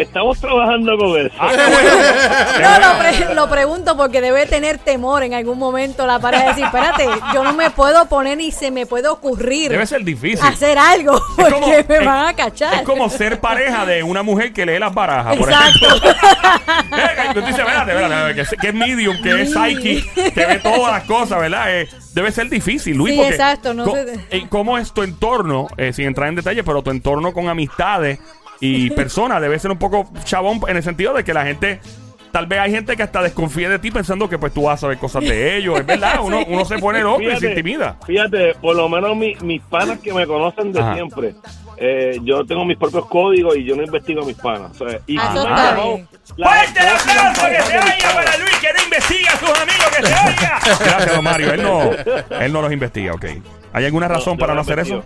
estamos 0.00 0.38
trabajando 0.40 0.96
con 0.98 1.18
eso. 1.20 1.34
Ah, 1.38 1.50
qué 1.56 1.72
bueno. 1.72 2.70
No, 2.80 2.92
lo, 2.92 2.98
pre- 2.98 3.34
lo 3.34 3.48
pregunto 3.50 3.96
porque 3.96 4.20
debe 4.20 4.46
tener 4.46 4.78
temor 4.78 5.22
en 5.22 5.34
algún 5.34 5.58
momento 5.58 6.06
la 6.06 6.18
pareja. 6.18 6.48
Decir, 6.50 6.64
espérate, 6.64 7.06
yo 7.32 7.42
no 7.42 7.52
me 7.54 7.70
puedo 7.70 8.06
poner 8.06 8.36
ni 8.38 8.50
se 8.52 8.70
me 8.70 8.86
puede 8.86 9.08
ocurrir 9.08 9.70
Debe 9.70 9.86
ser 9.86 10.04
difícil. 10.04 10.44
hacer 10.46 10.78
algo 10.78 11.16
Es 11.16 11.22
porque 11.36 11.52
como- 11.54 11.66
me 11.68 11.78
es- 11.98 12.04
van 12.04 12.26
a 12.28 12.34
cachar. 12.34 12.74
Es 12.74 12.82
como 12.82 13.08
ser 13.08 13.40
pareja 13.40 13.86
de 13.86 14.02
una 14.02 14.22
mujer 14.22 14.52
que 14.52 14.66
lee 14.66 14.78
las 14.78 14.92
barajas, 14.94 15.36
por 15.36 15.48
Exacto. 15.50 15.86
ejemplo. 15.96 16.10
Eh, 16.10 17.28
Tú 17.34 17.40
dices, 17.40 17.58
espérate, 17.58 17.90
espérate, 17.92 18.34
que, 18.34 18.40
es, 18.42 18.50
que 18.60 18.68
es 18.68 18.74
medium, 18.74 19.20
que 19.22 19.42
es 19.42 19.52
Sí. 19.52 19.54
psychic, 19.54 20.34
que 20.34 20.46
ve 20.46 20.58
todas 20.62 20.92
las 20.92 21.04
cosas, 21.04 21.40
¿verdad? 21.40 21.64
Eh, 21.80 21.88
debe 22.14 22.30
ser 22.32 22.48
difícil, 22.48 22.96
Luis. 22.96 23.12
Sí, 23.14 23.18
porque 23.18 23.34
exacto, 23.34 23.74
no 23.74 23.84
sé- 23.90 24.26
eh, 24.30 24.46
¿Cómo 24.48 24.78
es 24.78 24.92
tu 24.92 25.02
entorno, 25.02 25.68
eh, 25.76 25.92
sin 25.92 26.06
entrar 26.06 26.28
en 26.28 26.34
detalle, 26.36 26.62
pero 26.64 26.82
tu 26.82 26.90
entorno 26.90 27.32
con 27.32 27.48
amistades 27.48 28.18
y 28.60 28.90
personas 28.90 29.40
debe 29.40 29.58
ser 29.58 29.70
un 29.70 29.78
poco 29.78 30.10
chabón 30.24 30.60
en 30.68 30.76
el 30.76 30.82
sentido 30.82 31.12
de 31.14 31.24
que 31.24 31.34
la 31.34 31.44
gente... 31.44 31.80
Tal 32.32 32.46
vez 32.46 32.58
hay 32.58 32.70
gente 32.70 32.96
que 32.98 33.02
hasta 33.02 33.22
desconfía 33.22 33.70
de 33.70 33.78
ti 33.78 33.90
pensando 33.90 34.28
que 34.28 34.36
pues 34.36 34.52
tú 34.52 34.64
vas 34.64 34.74
a 34.74 34.80
saber 34.82 34.98
cosas 34.98 35.22
de 35.24 35.56
ellos, 35.56 35.80
es 35.80 35.86
verdad, 35.86 36.16
uno, 36.22 36.40
uno 36.46 36.66
se 36.66 36.76
pone 36.78 37.00
loco 37.00 37.22
y 37.22 37.34
se 37.38 37.48
intimida. 37.48 37.96
Fíjate, 38.06 38.52
por 38.60 38.76
lo 38.76 38.90
menos 38.90 39.16
mi- 39.16 39.36
mis 39.36 39.62
panas 39.62 40.00
que 40.00 40.12
me 40.12 40.26
conocen 40.26 40.70
de 40.70 40.80
Ajá. 40.80 40.94
siempre, 40.94 41.34
eh, 41.78 42.18
yo 42.22 42.44
tengo 42.44 42.66
mis 42.66 42.76
propios 42.76 43.06
códigos 43.06 43.56
y 43.56 43.64
yo 43.64 43.74
no 43.74 43.84
investigo 43.84 44.22
a 44.22 44.26
mis 44.26 44.36
panas. 44.36 44.78
O 44.78 44.86
sea, 44.86 44.98
y 45.06 45.16
Ah, 45.18 45.74
¡Fuerte 46.36 46.80
el 46.80 46.88
aplauso 46.88 47.46
que 47.48 47.62
se 47.62 47.78
oiga 47.78 48.14
para 48.14 48.36
Luis, 48.36 48.58
que 48.60 48.68
no 48.76 48.84
investiga 48.84 49.32
a 49.32 49.38
sus 49.38 49.48
amigos, 49.58 49.86
que 49.96 50.06
se 50.06 50.12
oiga! 50.28 50.60
Gracias, 50.84 51.14
don 51.14 51.24
Mario. 51.24 51.52
Él 51.54 51.62
no, 51.62 51.90
él 52.40 52.52
no 52.52 52.60
los 52.62 52.72
investiga, 52.72 53.14
ok. 53.14 53.24
¿Hay 53.72 53.84
alguna 53.86 54.08
razón 54.08 54.36
para 54.36 54.52
no 54.52 54.56
no 54.56 54.60
hacer 54.62 54.78
eso? 54.80 55.02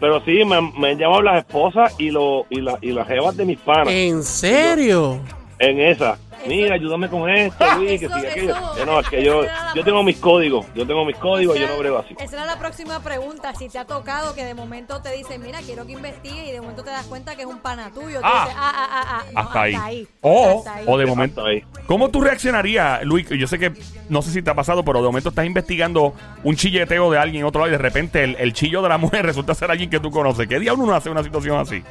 Pero 0.00 0.20
sí, 0.24 0.44
me, 0.44 0.60
me 0.78 0.90
han 0.90 0.98
llamado 0.98 1.22
las 1.22 1.44
esposas 1.44 1.94
y, 1.98 2.10
lo, 2.10 2.46
y, 2.48 2.60
la, 2.62 2.78
y 2.80 2.92
las 2.92 3.06
jevas 3.06 3.36
de 3.36 3.44
mis 3.44 3.58
panas 3.58 3.88
¿En 3.92 4.22
serio? 4.22 5.18
en 5.58 5.78
esa. 5.80 6.18
Mira, 6.46 6.74
ayúdame 6.74 7.08
con 7.08 7.28
esto, 7.28 7.64
Luis, 7.76 8.00
que 8.00 8.06
aquello. 8.06 8.54
Yo 8.76 8.86
no, 8.86 9.00
es 9.00 9.08
que 9.08 9.22
yo, 9.22 9.42
yo 9.74 9.84
tengo 9.84 10.02
mis 10.02 10.16
códigos, 10.18 10.66
yo 10.74 10.86
tengo 10.86 11.04
mis 11.04 11.16
códigos, 11.16 11.56
yo 11.58 11.64
Esa- 11.64 11.72
no 11.74 11.78
brego 11.78 11.98
así. 11.98 12.14
Esa 12.18 12.36
era 12.36 12.46
la 12.46 12.58
próxima 12.58 13.00
pregunta. 13.00 13.54
Si 13.54 13.68
te 13.68 13.78
ha 13.78 13.84
tocado 13.84 14.34
que 14.34 14.44
de 14.44 14.54
momento 14.54 15.02
te 15.02 15.12
dicen, 15.12 15.42
mira, 15.42 15.58
quiero 15.60 15.86
que 15.86 15.92
investigue 15.92 16.48
y 16.48 16.52
de 16.52 16.60
momento 16.60 16.82
te 16.82 16.90
das 16.90 17.06
cuenta 17.06 17.36
que 17.36 17.42
es 17.42 17.48
un 17.48 17.58
pana 17.58 17.90
tuyo. 17.92 18.20
Ah. 18.22 18.44
dices, 18.44 18.56
ah, 18.58 18.72
ah, 18.74 18.88
ah, 18.90 19.04
ah. 19.10 19.24
No, 19.32 19.40
hasta, 19.40 19.62
ahí. 19.62 20.08
O, 20.22 20.30
O, 20.30 20.58
hasta 20.58 20.74
ahí. 20.76 20.84
o 20.88 20.98
de 20.98 21.06
momento. 21.06 21.44
Ahí. 21.44 21.62
¿Cómo 21.86 22.08
tú 22.10 22.20
reaccionarías, 22.20 23.04
Luis? 23.04 23.28
Yo 23.28 23.46
sé 23.46 23.58
que, 23.58 23.72
no 24.08 24.22
sé 24.22 24.30
si 24.30 24.42
te 24.42 24.50
ha 24.50 24.54
pasado, 24.54 24.84
pero 24.84 25.00
de 25.00 25.06
momento 25.06 25.28
estás 25.28 25.44
investigando 25.46 26.14
un 26.42 26.56
chilleteo 26.56 27.10
de 27.10 27.18
alguien 27.18 27.42
en 27.42 27.46
otro 27.46 27.60
lado 27.60 27.68
y 27.68 27.72
de 27.72 27.78
repente 27.78 28.24
el, 28.24 28.36
el 28.38 28.52
chillo 28.52 28.80
de 28.82 28.88
la 28.88 28.98
mujer 28.98 29.24
resulta 29.26 29.54
ser 29.54 29.70
alguien 29.70 29.90
que 29.90 30.00
tú 30.00 30.10
conoces. 30.10 30.46
¿Qué 30.48 30.58
día 30.58 30.72
uno 30.72 30.94
hace 30.94 31.10
una 31.10 31.22
situación 31.22 31.58
así? 31.58 31.82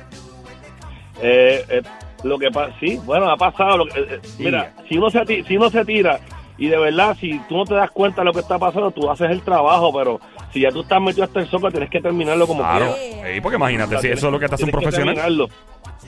Eh, 1.22 1.66
eh, 1.70 1.82
lo 2.24 2.38
que 2.38 2.50
pasa, 2.52 2.74
sí, 2.80 3.00
bueno, 3.06 3.30
ha 3.30 3.38
pasado. 3.38 3.78
lo 3.78 3.86
que- 3.86 4.00
eh, 4.00 4.06
eh, 4.10 4.20
mira, 4.40 4.74
si 4.88 4.98
uno, 4.98 5.10
se 5.10 5.26
si 5.44 5.58
uno 5.58 5.70
se 5.70 5.86
tira 5.86 6.20
y 6.58 6.68
de 6.68 6.78
verdad, 6.78 7.16
si 7.20 7.40
tú 7.48 7.56
no 7.58 7.66
te 7.66 7.74
das 7.76 7.90
cuenta 7.92 8.22
de 8.22 8.26
lo 8.26 8.34
que 8.34 8.42
está 8.42 8.58
pasando, 8.60 8.92
tú 8.92 9.10
haces 9.10 9.30
el 9.32 9.42
trabajo, 9.42 9.94
pero 9.94 10.20
si 10.52 10.62
ya 10.62 10.72
tú 10.72 10.82
estás 10.82 11.02
metido 11.02 11.24
hasta 11.24 11.40
el 11.40 11.50
soco, 11.50 11.72
tienes 11.72 11.90
que 11.90 12.02
terminarlo 12.02 12.46
como 12.48 12.62
Claro. 12.62 12.94
quieras. 12.96 13.34
Sí, 13.34 13.42
porque 13.42 13.56
imagínate, 13.56 13.98
si 14.00 14.08
eso 14.08 14.28
es 14.28 14.32
lo 14.34 14.40
que 14.40 14.48
te 14.50 14.56
hace 14.56 14.66
un 14.66 14.72
profesional. 14.72 15.16
terminarlo. 15.16 15.48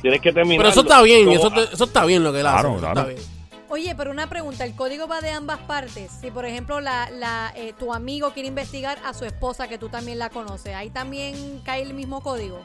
Tienes 0.01 0.20
que 0.22 0.34
terminarlo. 0.34 0.63
Pero 0.63 0.70
eso 0.70 0.82
está 0.82 1.01
bien, 1.03 1.25
Como- 1.25 1.38
eso, 1.38 1.51
te- 1.51 1.74
eso 1.74 1.84
está 1.86 2.06
bien 2.06 2.24
lo 2.24 2.34
que 2.34 2.39
él 2.41 2.48
hace. 2.48 2.56
Claro, 2.62 2.70
eso 2.72 2.80
claro. 2.80 3.00
está 3.01 3.13
bien. 3.13 3.41
Oye, 3.70 3.96
pero 3.96 4.12
una 4.12 4.27
pregunta, 4.27 4.65
¿el 4.65 4.75
código 4.75 5.08
va 5.08 5.22
de 5.22 5.30
ambas 5.30 5.60
partes? 5.60 6.12
Si, 6.20 6.30
por 6.30 6.46
ejemplo, 6.46 6.82
la, 6.82 7.10
la, 7.10 7.53
eh, 7.56 7.72
tu 7.80 7.94
amigo 7.94 8.32
quiere 8.32 8.50
investigar 8.50 8.98
a 9.06 9.13
su 9.13 9.24
esposa, 9.24 9.70
que 9.70 9.77
tú 9.77 9.88
también 9.88 10.20
la 10.20 10.30
conoces, 10.30 10.75
¿ahí 10.75 10.89
también 10.89 11.62
cae 11.63 11.82
el 11.84 11.94
mismo 11.94 12.20
código? 12.22 12.60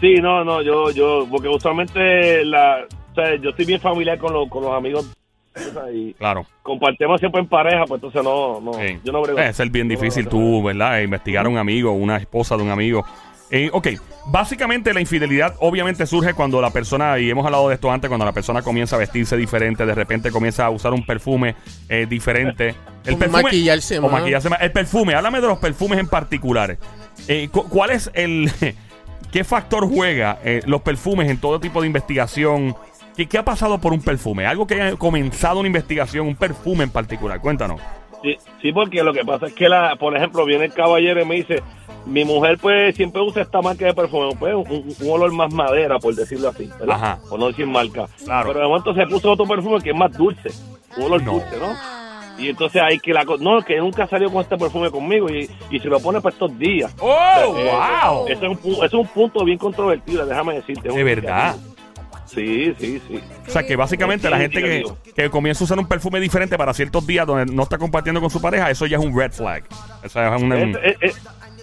Sí, 0.00 0.14
no, 0.20 0.44
no, 0.44 0.60
yo, 0.62 0.90
yo, 0.90 1.26
porque 1.30 1.48
usualmente 1.48 2.44
la, 2.44 2.84
o 3.12 3.14
sea, 3.14 3.34
yo 3.36 3.50
estoy 3.50 3.64
bien 3.64 3.80
familiar 3.80 4.18
con, 4.18 4.32
los 4.32 4.48
con 4.48 4.62
los 4.62 4.72
amigos 4.74 5.10
y 5.92 6.12
Claro. 6.14 6.44
compartimos 6.62 7.18
siempre 7.18 7.40
en 7.40 7.48
pareja, 7.48 7.84
pues 7.86 7.98
entonces 8.02 8.22
no, 8.22 8.60
no, 8.60 8.74
Sí. 8.74 8.98
yo 9.02 9.12
no 9.12 9.22
brego. 9.22 9.38
Es 9.38 9.56
ser 9.56 9.70
bien 9.70 9.88
no 9.88 9.92
difícil 9.94 10.24
brego. 10.24 10.38
tú, 10.38 10.62
¿verdad? 10.64 11.00
Investigar 11.00 11.46
a 11.46 11.48
un 11.48 11.56
amigo, 11.56 11.92
una 11.92 12.18
esposa 12.18 12.56
de 12.58 12.62
un 12.62 12.70
amigo. 12.70 13.06
Eh, 13.50 13.70
ok, 13.72 13.88
básicamente 14.26 14.92
la 14.92 15.00
infidelidad 15.00 15.54
obviamente 15.60 16.04
surge 16.04 16.34
cuando 16.34 16.60
la 16.60 16.70
persona, 16.70 17.18
y 17.18 17.30
hemos 17.30 17.46
hablado 17.46 17.68
de 17.68 17.76
esto 17.76 17.90
antes, 17.90 18.08
cuando 18.08 18.26
la 18.26 18.32
persona 18.32 18.60
comienza 18.60 18.96
a 18.96 18.98
vestirse 18.98 19.36
diferente, 19.36 19.86
de 19.86 19.94
repente 19.94 20.30
comienza 20.30 20.66
a 20.66 20.70
usar 20.70 20.92
un 20.92 21.06
perfume 21.06 21.54
eh, 21.88 22.06
diferente. 22.06 22.74
El 23.04 23.14
O 23.14 23.18
perfume, 23.18 23.42
maquillarse 23.44 23.98
o 23.98 24.02
más. 24.02 24.12
maquillarse 24.12 24.50
más. 24.50 24.60
El 24.60 24.72
perfume, 24.72 25.14
háblame 25.14 25.40
de 25.40 25.46
los 25.46 25.58
perfumes 25.58 25.98
en 26.00 26.08
particulares. 26.08 26.78
Eh, 27.28 27.48
cu- 27.50 27.66
¿Cuál 27.68 27.90
es 27.92 28.10
el... 28.14 28.50
¿Qué 29.36 29.44
factor 29.44 29.86
juega 29.86 30.38
eh, 30.42 30.62
los 30.64 30.80
perfumes 30.80 31.28
en 31.28 31.38
todo 31.38 31.60
tipo 31.60 31.82
de 31.82 31.86
investigación? 31.88 32.74
¿Qué, 33.14 33.26
qué 33.26 33.36
ha 33.36 33.44
pasado 33.44 33.78
por 33.78 33.92
un 33.92 34.00
perfume? 34.00 34.46
Algo 34.46 34.66
que 34.66 34.80
haya 34.80 34.96
comenzado 34.96 35.58
una 35.60 35.66
investigación, 35.66 36.26
un 36.26 36.36
perfume 36.36 36.84
en 36.84 36.90
particular. 36.90 37.38
Cuéntanos. 37.42 37.78
Sí, 38.22 38.34
sí, 38.62 38.72
porque 38.72 39.02
lo 39.02 39.12
que 39.12 39.26
pasa 39.26 39.48
es 39.48 39.52
que, 39.52 39.68
la, 39.68 39.94
por 39.96 40.16
ejemplo, 40.16 40.46
viene 40.46 40.64
el 40.64 40.72
caballero 40.72 41.20
y 41.20 41.26
me 41.26 41.34
dice, 41.34 41.62
mi 42.06 42.24
mujer 42.24 42.56
pues 42.58 42.96
siempre 42.96 43.20
usa 43.20 43.42
esta 43.42 43.60
marca 43.60 43.84
de 43.84 43.92
perfume, 43.92 44.34
pues 44.38 44.54
un, 44.54 44.94
un 45.02 45.10
olor 45.10 45.30
más 45.32 45.52
madera, 45.52 45.98
por 45.98 46.14
decirlo 46.14 46.48
así, 46.48 46.70
¿verdad? 46.80 46.96
Ajá. 46.96 47.18
Por 47.28 47.38
no 47.38 47.48
decir 47.48 47.66
marca. 47.66 48.06
Claro. 48.24 48.48
Pero 48.48 48.60
de 48.60 48.66
momento 48.68 48.94
se 48.94 49.06
puso 49.06 49.32
otro 49.32 49.44
perfume 49.44 49.82
que 49.82 49.90
es 49.90 49.96
más 49.96 50.12
dulce, 50.16 50.48
un 50.96 51.02
olor 51.04 51.22
No. 51.22 51.32
dulce, 51.32 51.58
¿no? 51.60 51.76
Y 52.38 52.50
entonces 52.50 52.82
hay 52.82 52.98
que 52.98 53.12
la... 53.12 53.24
No, 53.40 53.62
que 53.62 53.78
nunca 53.78 54.06
salió 54.06 54.30
con 54.30 54.42
este 54.42 54.56
perfume 54.56 54.90
conmigo 54.90 55.28
y, 55.30 55.48
y 55.70 55.80
se 55.80 55.88
lo 55.88 55.98
pone 56.00 56.20
para 56.20 56.32
estos 56.32 56.58
días. 56.58 56.94
¡Oh, 57.00 57.56
Eh, 57.56 57.70
wow! 57.70 58.26
Eso 58.28 58.46
es, 58.46 58.58
un, 58.64 58.72
eso 58.74 58.84
es 58.84 58.92
un 58.94 59.06
punto 59.08 59.44
bien 59.44 59.58
controvertido, 59.58 60.26
déjame 60.26 60.54
decirte. 60.54 60.88
De 60.90 61.02
verdad. 61.04 61.56
Sí, 62.26 62.74
sí, 62.78 63.00
sí. 63.08 63.20
O 63.46 63.50
sea, 63.50 63.64
que 63.64 63.76
básicamente 63.76 64.28
la 64.28 64.38
gente 64.38 64.60
que, 64.60 64.84
que 65.14 65.30
comienza 65.30 65.62
a 65.62 65.66
usar 65.66 65.78
un 65.78 65.86
perfume 65.86 66.18
diferente 66.20 66.58
para 66.58 66.74
ciertos 66.74 67.06
días 67.06 67.26
donde 67.26 67.52
no 67.54 67.62
está 67.62 67.78
compartiendo 67.78 68.20
con 68.20 68.30
su 68.30 68.40
pareja, 68.40 68.68
eso 68.70 68.84
ya 68.86 68.98
es 68.98 69.04
un 69.04 69.16
red 69.16 69.30
flag. 69.32 69.64
O 70.04 70.08
sea, 70.08 70.34
es 70.36 70.42
un... 70.42 70.52
Es, 70.52 71.16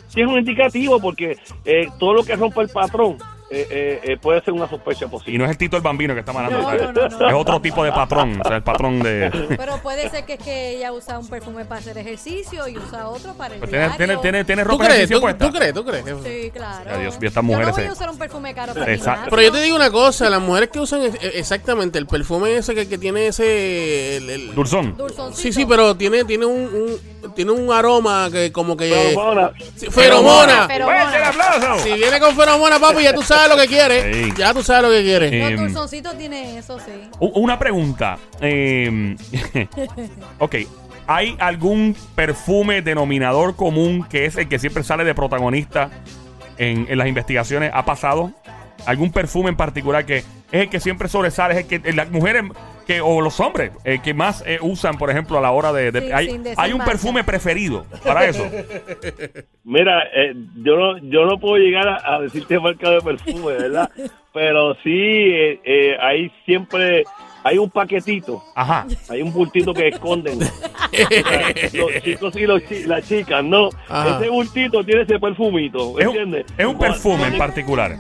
sí 0.07 0.21
es 0.21 0.27
un 0.27 0.37
indicativo 0.39 0.99
porque 0.99 1.37
eh, 1.65 1.87
todo 1.99 2.13
lo 2.13 2.23
que 2.23 2.35
rompa 2.35 2.61
el 2.61 2.69
patrón 2.69 3.17
eh, 3.53 3.67
eh, 3.69 3.99
eh, 4.03 4.17
puede 4.17 4.41
ser 4.41 4.53
una 4.53 4.67
sospecha 4.67 5.05
y 5.05 5.07
posible. 5.07 5.37
no 5.37 5.45
es 5.45 5.51
el 5.51 5.57
Tito 5.57 5.77
el 5.77 5.83
Bambino 5.83 6.13
que 6.13 6.21
está 6.21 6.33
manando. 6.33 6.57
No, 6.57 6.63
¿sabes? 6.65 6.81
no, 6.81 6.91
no, 6.91 7.09
no. 7.19 7.27
Es 7.29 7.33
otro 7.35 7.61
tipo 7.61 7.83
de 7.83 7.91
patrón. 7.91 8.39
O 8.43 8.47
sea, 8.47 8.57
el 8.57 8.63
patrón 8.63 8.99
de... 9.01 9.29
Pero 9.57 9.77
puede 9.81 10.09
ser 10.09 10.25
que 10.25 10.33
es 10.33 10.39
que 10.43 10.69
ella 10.77 10.91
usa 10.91 11.19
un 11.19 11.27
perfume 11.27 11.65
para 11.65 11.79
hacer 11.81 11.97
ejercicio 11.97 12.67
y 12.67 12.77
usa 12.77 13.07
otro 13.09 13.33
para 13.35 13.53
el 13.53 13.59
Pues 13.59 13.69
tiene, 13.71 13.89
tiene, 13.97 14.17
tiene, 14.17 14.43
tiene 14.45 14.63
¿Tú 14.63 14.69
ropa 14.69 14.83
de 14.83 14.89
crees? 14.89 14.97
ejercicio 15.11 15.17
¿Tú, 15.17 15.21
puesta. 15.21 15.45
tú 15.45 15.53
crees? 15.57 15.73
¿Tú 15.73 15.85
crees? 15.85 16.05
Sí, 16.43 16.51
claro. 16.51 16.99
Mío, 16.99 17.09
estas 17.09 17.33
Yo 17.33 17.43
mujeres 17.43 17.67
no 17.67 17.73
voy 17.73 17.83
se- 17.83 17.89
a 17.89 17.93
usar 17.93 18.09
un 18.09 18.17
perfume 18.17 18.53
caro 18.55 18.73
para 18.73 18.91
Exacto. 18.91 19.11
gimnasio. 19.11 19.29
Pero 19.29 19.41
yo 19.41 19.51
te 19.51 19.61
digo 19.63 19.75
una 19.75 19.91
cosa, 19.91 20.29
las 20.29 20.41
mujeres 20.41 20.69
que 20.69 20.79
usan 20.79 21.01
es- 21.03 21.15
exactamente 21.35 21.99
el 21.99 22.07
perfume 22.07 22.57
ese 22.57 22.73
que, 22.75 22.87
que 22.87 22.97
tiene 22.97 23.27
ese... 23.27 24.17
el- 24.17 24.29
el- 24.29 24.55
Dulzón. 24.55 24.95
Dulzoncito. 24.97 25.41
sí, 25.41 25.51
sí, 25.53 25.65
pero 25.65 25.95
tiene, 25.95 26.23
tiene 26.25 26.45
un, 26.45 26.53
un- 26.73 27.12
tiene 27.35 27.51
un 27.51 27.71
aroma 27.71 28.29
que 28.31 28.51
como 28.51 28.75
que... 28.77 29.15
Sí, 29.75 29.87
feromona. 29.89 30.65
Pero 30.67 30.85
¡Fuerte 30.85 31.17
el 31.17 31.23
aplauso! 31.23 31.83
Si 31.83 31.93
viene 31.93 32.19
con 32.19 32.35
feromona, 32.35 32.79
papi, 32.79 33.03
ya 33.03 33.13
tú 33.13 33.21
sabes 33.21 33.49
lo 33.49 33.61
que 33.61 33.67
quieres. 33.67 34.15
Sí. 34.15 34.33
Ya 34.37 34.53
tú 34.53 34.63
sabes 34.63 34.83
lo 34.83 34.89
que 34.89 35.03
quieres. 35.03 35.31
Eh, 35.31 35.49
Los 35.51 35.59
dulzoncitos 35.61 36.17
tienen 36.17 36.57
eso, 36.57 36.77
sí. 36.79 36.91
Una 37.19 37.57
pregunta. 37.59 38.17
eh, 38.41 39.15
ok. 40.39 40.55
¿Hay 41.05 41.35
algún 41.39 41.95
perfume 42.15 42.81
denominador 42.81 43.55
común 43.57 44.05
que 44.09 44.25
es 44.25 44.37
el 44.37 44.47
que 44.47 44.57
siempre 44.57 44.83
sale 44.83 45.03
de 45.03 45.13
protagonista 45.13 45.89
en, 46.57 46.85
en 46.89 46.97
las 46.97 47.07
investigaciones? 47.07 47.71
¿Ha 47.73 47.83
pasado? 47.83 48.31
¿Algún 48.85 49.11
perfume 49.11 49.49
en 49.49 49.57
particular 49.57 50.05
que 50.05 50.17
es 50.19 50.25
el 50.51 50.69
que 50.69 50.79
siempre 50.79 51.09
sobresale? 51.09 51.59
Es 51.59 51.65
el 51.71 51.81
que 51.81 51.91
las 51.93 52.09
mujeres 52.09 52.43
que, 52.83 53.01
o 53.01 53.21
los 53.21 53.39
hombres 53.39 53.71
eh, 53.83 53.99
que 54.03 54.13
más 54.13 54.43
eh, 54.45 54.59
usan, 54.61 54.97
por 54.97 55.09
ejemplo, 55.09 55.37
a 55.37 55.41
la 55.41 55.51
hora 55.51 55.71
de... 55.73 55.91
de- 55.91 56.01
Sí, 56.01 56.11
hay, 56.11 56.29
sin 56.29 56.43
decir 56.43 56.57
hay 56.59 56.73
un 56.73 56.83
perfume 56.83 57.23
preferido 57.23 57.85
para 58.03 58.25
eso. 58.25 58.45
mira, 59.63 60.03
eh, 60.15 60.33
yo 60.63 60.75
no 60.75 60.97
yo 60.99 61.25
no 61.25 61.39
puedo 61.39 61.57
llegar 61.57 61.87
a, 61.87 62.15
a 62.15 62.19
decirte 62.21 62.59
marca 62.59 62.89
de 62.89 63.01
perfume, 63.01 63.53
¿verdad? 63.53 63.89
Pero 64.33 64.73
sí, 64.83 64.89
eh, 64.91 65.59
eh, 65.63 65.97
hay 66.01 66.31
siempre... 66.45 67.03
Hay 67.45 67.57
un 67.57 67.69
paquetito, 67.69 68.41
Ajá. 68.55 68.87
hay 69.09 69.21
un 69.21 69.33
bultito 69.33 69.73
que 69.73 69.89
esconden 69.89 70.39
los 71.73 72.03
chicos 72.03 72.33
y 72.37 72.45
los 72.45 72.63
chi- 72.63 72.85
las 72.85 73.05
chicas, 73.05 73.43
¿no? 73.43 73.67
Ajá. 73.89 74.17
Ese 74.17 74.29
bultito 74.29 74.81
tiene 74.81 75.01
ese 75.01 75.19
perfumito, 75.19 75.99
Es 75.99 76.07
un, 76.07 76.15
¿entiendes? 76.15 76.45
es 76.57 76.65
un 76.65 76.79
perfume 76.79 77.27
en 77.27 77.37
particular. 77.37 77.97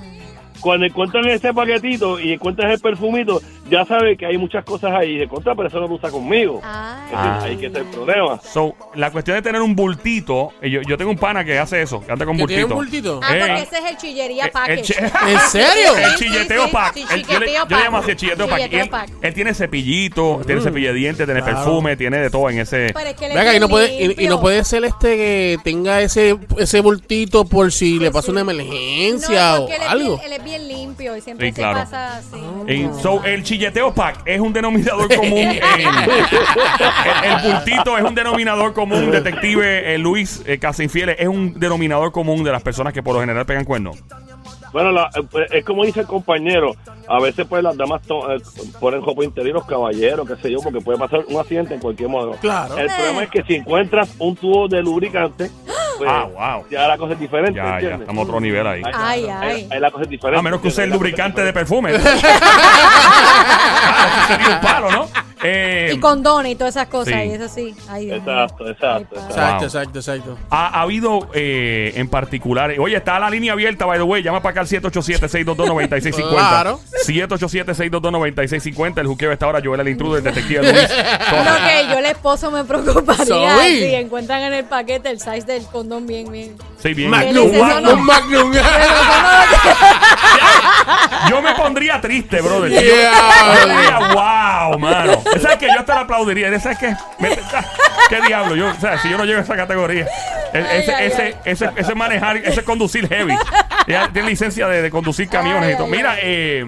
Cuando 0.63 0.85
encuentran 0.87 1.27
ese 1.27 1.53
paquetito 1.53 2.19
y 2.19 2.31
encuentran 2.33 2.71
ese 2.71 2.81
perfumito, 2.81 3.41
ya 3.69 3.85
sabes 3.85 4.17
que 4.17 4.25
hay 4.25 4.37
muchas 4.37 4.63
cosas 4.65 4.91
ahí. 4.93 5.17
De 5.17 5.27
contra, 5.27 5.53
pero 5.55 5.67
eso 5.67 5.79
no 5.79 5.87
lo 5.87 5.95
usa 5.95 6.09
conmigo. 6.09 6.59
Ah. 6.63 7.05
Ese- 7.07 7.45
Ahí 7.45 7.57
que 7.57 7.67
está 7.67 7.79
el 7.79 7.85
problema. 7.85 8.39
So, 8.41 8.73
la 8.95 9.11
cuestión 9.11 9.35
de 9.35 9.41
tener 9.41 9.61
un 9.61 9.75
bultito, 9.75 10.51
eh, 10.61 10.69
yo, 10.69 10.81
yo 10.87 10.97
tengo 10.97 11.11
un 11.11 11.17
pana 11.17 11.43
que 11.43 11.59
hace 11.59 11.81
eso, 11.81 12.03
que 12.05 12.11
anda 12.11 12.25
con 12.25 12.37
¿Que 12.37 12.47
tiene 12.47 12.63
bultito. 12.63 12.79
un 12.79 12.85
bultito? 12.85 13.19
Ah, 13.23 13.35
Eh, 13.35 13.39
porque 13.39 13.61
ese 13.63 13.77
es 13.85 13.91
el 13.91 13.97
chillería 13.97 14.45
Eh, 14.45 14.51
package. 14.51 14.79
el 14.79 14.81
chi- 14.81 14.93
¿En 15.27 15.39
serio? 15.51 15.97
El 15.97 16.11
Sí, 16.11 16.25
chilleteo 16.25 16.65
sí, 16.65 16.71
pack. 16.71 16.93
sí, 16.95 17.05
El- 17.13 17.25
yo, 17.27 17.39
le, 17.39 17.53
yo 17.53 17.65
llamo 17.69 17.97
así 17.97 18.11
el 18.11 18.17
chilleteo 18.17 18.47
pack. 18.47 18.59
Y 18.59 18.63
Chilleteo 18.63 18.83
él, 18.83 18.89
pack. 18.89 19.09
él 19.21 19.33
tiene 19.33 19.53
cepillito, 19.53 20.41
tiene 20.45 20.61
cepillo 20.61 20.87
de 20.89 20.93
dientes, 20.93 21.25
tiene 21.25 21.41
Claro. 21.41 21.55
perfume, 21.57 21.97
tiene 21.97 22.17
de 22.19 22.29
todo 22.29 22.49
en 22.49 22.59
ese. 22.59 22.91
Pero 22.93 23.09
es 23.09 23.15
que 23.15 23.25
él 23.25 23.31
es 23.31 23.37
Venga, 23.37 23.49
y 23.49 23.51
bien 23.51 23.61
no 23.61 23.69
puede, 23.69 23.93
y- 23.93 23.97
y, 24.03 24.07
limpio. 24.07 24.29
no 24.29 24.39
puede 24.41 24.63
ser 24.63 24.85
este 24.85 25.15
que 25.17 25.57
tenga 25.63 26.01
ese, 26.01 26.37
ese 26.57 26.79
bultito 26.81 27.45
por 27.45 27.71
si 27.71 27.99
le 27.99 28.11
pasa 28.11 28.31
una 28.31 28.41
emergencia 28.41 29.51
No, 29.51 29.55
o 29.55 29.59
porque 29.61 29.75
él 29.75 29.81
es 29.81 29.87
algo. 29.89 30.21
él 30.23 30.33
es 30.33 30.43
bien 30.43 30.52
limpio 30.59 31.15
y 31.17 31.21
siempre 31.21 31.47
Sí, 31.47 31.53
se 31.55 31.61
claro. 31.61 31.79
pasa 31.79 32.17
así. 32.17 32.37
Y 32.67 32.89
so, 33.01 33.23
el 33.23 33.43
chilleteo 33.43 33.93
pack 33.93 34.21
es 34.25 34.39
un 34.39 34.53
denominador 34.53 35.13
común. 35.13 35.37
en- 35.37 35.51
el, 35.57 35.61
el 37.23 37.51
bultito 37.53 37.97
es 37.97 38.03
un 38.03 38.15
denominador 38.15 38.73
común. 38.73 39.11
Detective 39.11 39.93
eh, 39.93 39.97
Luis 39.97 40.41
eh, 40.45 40.57
Casinfieles 40.59 41.15
es 41.19 41.27
un 41.27 41.59
denominador 41.59 42.11
común 42.11 42.43
de 42.43 42.51
las 42.51 42.61
personas 42.63 42.93
que 42.93 43.03
por 43.03 43.13
lo 43.15 43.21
general 43.21 43.45
pegan 43.45 43.65
cuernos. 43.65 43.97
Bueno, 44.71 44.91
la- 44.91 45.09
eh, 45.15 45.21
pues, 45.29 45.51
es 45.51 45.63
como 45.63 45.85
dice 45.85 45.99
el 46.01 46.07
compañero. 46.07 46.73
A 47.07 47.19
veces, 47.19 47.45
pues, 47.47 47.61
las 47.61 47.75
damas 47.77 48.01
to- 48.03 48.33
eh, 48.33 48.41
ponen 48.79 49.01
ropa 49.03 49.23
interior, 49.25 49.55
los 49.55 49.65
caballeros, 49.65 50.27
qué 50.27 50.35
sé 50.41 50.49
yo, 50.51 50.59
porque 50.63 50.79
puede 50.79 50.97
pasar 50.97 51.19
un 51.27 51.37
accidente 51.39 51.73
en 51.75 51.79
cualquier 51.81 52.07
modo. 52.09 52.31
Claro. 52.41 52.77
El 52.77 52.87
problema 52.87 53.23
es 53.23 53.29
que 53.29 53.43
si 53.43 53.55
encuentras 53.55 54.15
un 54.19 54.35
tubo 54.35 54.67
de 54.69 54.81
lubricante, 54.81 55.51
pues, 55.97 56.09
Ah, 56.11 56.25
wow. 56.25 56.65
ya 56.69 56.87
la 56.87 56.97
cosa 56.97 57.13
es 57.13 57.19
diferente. 57.19 57.53
Ya, 57.57 57.79
ya, 57.79 57.95
estamos 57.95 58.17
a 58.17 58.21
otro 58.27 58.39
nivel 58.39 58.65
ahí. 58.67 58.81
Ahí- 58.85 58.91
Ay, 58.93 59.23
ahí- 59.23 59.29
ay. 59.51 59.67
ahí 59.71 59.79
la 59.79 59.91
cosa 59.91 60.03
es 60.03 60.09
diferente. 60.09 60.39
A 60.39 60.43
menos 60.43 60.61
que 60.61 60.67
use 60.69 60.83
el 60.83 60.89
lubricante 60.89 61.43
de 61.43 61.53
perfume. 61.53 61.93
Ah, 63.85 64.25
sería 64.27 64.49
un 64.55 64.61
palo, 64.61 64.91
¿no? 64.91 65.07
Eh, 65.43 65.91
Y 65.95 65.99
condones 65.99 66.51
y 66.53 66.55
todas 66.55 66.75
esas 66.75 66.87
cosas. 66.87 67.13
sí. 67.13 67.19
Y 67.29 67.31
eso 67.33 67.47
sí. 67.49 67.75
Ay, 67.89 68.05
Dios. 68.05 68.17
Exacto, 68.19 68.67
exacto, 68.69 69.15
Ay, 69.15 69.21
exacto. 69.27 69.29
Exacto, 69.29 69.55
Wow. 69.57 69.63
exacto, 69.65 69.99
exacto. 69.99 70.37
Ha, 70.49 70.67
ha 70.67 70.81
habido 70.81 71.27
eh, 71.33 71.93
en 71.95 72.07
particular. 72.07 72.73
Oye, 72.79 72.95
está 72.97 73.19
la 73.19 73.29
línea 73.29 73.53
abierta, 73.53 73.85
by 73.85 73.97
the 73.97 74.03
way. 74.03 74.23
Llama 74.23 74.41
para 74.41 74.51
acá 74.51 74.61
al 74.61 74.67
787-622-9650. 74.67 76.29
Claro. 76.29 76.79
787-622-9650. 77.05 78.99
El 79.01 79.07
juqueo 79.07 79.31
está 79.31 79.45
ahora. 79.45 79.59
Joel 79.63 79.81
el 79.81 79.89
intruder, 79.89 80.19
el 80.19 80.23
detective 80.33 80.61
Luis. 80.63 80.89
Lo 80.89 81.55
que 81.67 81.87
yo 81.91 81.99
el 81.99 82.05
esposo 82.05 82.49
me 82.51 82.63
preocuparía 82.63 83.25
Soy. 83.25 83.79
si 83.79 83.95
encuentran 83.95 84.41
en 84.43 84.53
el 84.53 84.65
paquete 84.65 85.09
el 85.09 85.19
size 85.19 85.41
del 85.45 85.65
condón 85.65 86.07
bien, 86.07 86.31
bien. 86.31 86.55
Sí, 86.81 86.93
bien. 86.93 87.09
Magnum, 87.09 87.51
no, 87.57 87.81
no. 87.81 87.93
un 87.93 88.03
Magnum. 88.05 88.51
Yo 91.29 91.41
me 91.41 91.53
pondría 91.55 91.99
triste, 92.01 92.41
brother. 92.41 92.71
Yo- 92.71 92.79
Yeah. 92.93 93.11
yo 93.55 93.67
diría, 93.69 93.99
wow, 94.13 94.79
mano. 94.79 95.21
¿Sabes 95.41 95.57
que 95.57 95.67
Yo 95.67 95.79
hasta 95.79 95.95
la 95.95 96.01
aplaudiría. 96.01 96.59
¿Sabes 96.59 96.77
qué? 96.77 96.95
Me- 97.19 97.29
¿Qué 98.09 98.21
diablo? 98.27 98.55
Yo, 98.55 98.67
o 98.69 98.73
sea, 98.79 98.97
si 98.99 99.09
yo 99.09 99.17
no 99.17 99.25
llego 99.25 99.39
a 99.39 99.43
esa 99.43 99.55
categoría. 99.55 100.07
Ay, 100.53 100.65
Ese, 100.79 100.93
ay, 100.93 101.05
ese, 101.07 101.21
ay. 101.23 101.35
ese, 101.45 101.69
ese 101.75 101.95
manejar, 101.95 102.37
ese 102.37 102.59
es 102.59 102.63
conducir 102.63 103.07
heavy. 103.07 103.35
Ya 103.87 104.09
tiene 104.11 104.29
licencia 104.29 104.67
de, 104.67 104.81
de 104.81 104.91
conducir 104.91 105.27
camiones 105.29 105.73
y 105.73 105.75
todo. 105.75 105.85
Ay, 105.85 105.91
Mira, 105.91 106.15
eh, 106.21 106.65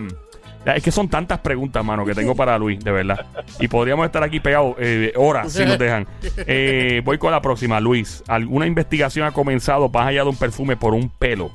es 0.66 0.82
que 0.84 0.92
son 0.92 1.08
tantas 1.08 1.40
preguntas, 1.40 1.84
mano, 1.86 2.04
que 2.06 2.16
tengo 2.16 2.36
para 2.36 2.58
Luis, 2.58 2.80
de 2.84 2.92
verdad. 2.92 3.26
Y 3.60 3.68
podríamos 3.68 4.06
estar 4.08 4.24
aquí 4.24 4.40
pegados 4.40 4.76
eh, 4.80 5.14
horas 5.16 5.52
si 5.54 5.64
nos 5.66 5.78
dejan. 5.78 6.08
Eh, 6.48 7.02
voy 7.06 7.18
con 7.20 7.32
la 7.32 7.42
próxima, 7.42 7.80
Luis. 7.80 8.24
¿Alguna 8.28 8.66
investigación 8.66 9.28
ha 9.28 9.32
comenzado 9.32 9.90
más 9.90 10.08
allá 10.08 10.24
de 10.24 10.30
un 10.30 10.38
perfume 10.38 10.76
por 10.76 10.94
un 10.96 11.10
pelo? 11.10 11.52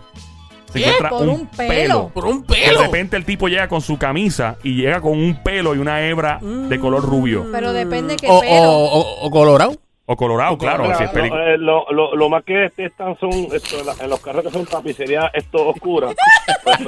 Se 0.72 0.78
¿Qué? 0.78 0.84
encuentra 0.84 1.08
Por 1.10 1.28
un 1.28 1.46
pelo. 1.48 2.08
Por 2.14 2.24
un 2.26 2.46
de 2.46 2.54
pelo. 2.54 2.82
repente 2.82 3.16
el 3.16 3.24
tipo 3.24 3.48
llega 3.48 3.68
con 3.68 3.80
su 3.80 3.98
camisa 3.98 4.56
y 4.62 4.74
llega 4.76 5.00
con 5.00 5.12
un 5.12 5.42
pelo 5.42 5.74
y 5.74 5.78
una 5.78 6.06
hebra 6.06 6.38
de 6.40 6.78
color 6.78 7.02
rubio. 7.02 7.46
Pero 7.52 7.72
depende 7.72 8.16
qué 8.16 8.26
O, 8.28 8.40
pelo. 8.40 8.70
o, 8.70 9.00
o, 9.00 9.26
o 9.26 9.30
colorado. 9.30 9.72
O 10.06 10.16
colorado, 10.16 10.58
claro. 10.58 10.82
Mira, 10.84 10.96
si 10.98 11.04
es 11.04 11.10
eh, 11.14 11.56
lo, 11.56 11.88
lo, 11.92 12.16
lo 12.16 12.28
más 12.28 12.42
que 12.42 12.52
detestan 12.54 13.16
son 13.20 13.30
esto, 13.30 13.78
en, 13.78 13.86
la- 13.86 13.94
en 14.00 14.10
los 14.10 14.18
carros 14.18 14.42
que 14.44 14.50
son 14.50 14.66
tapicerías 14.66 15.30
esto 15.34 15.68
oscuras, 15.68 16.16
pues 16.64 16.78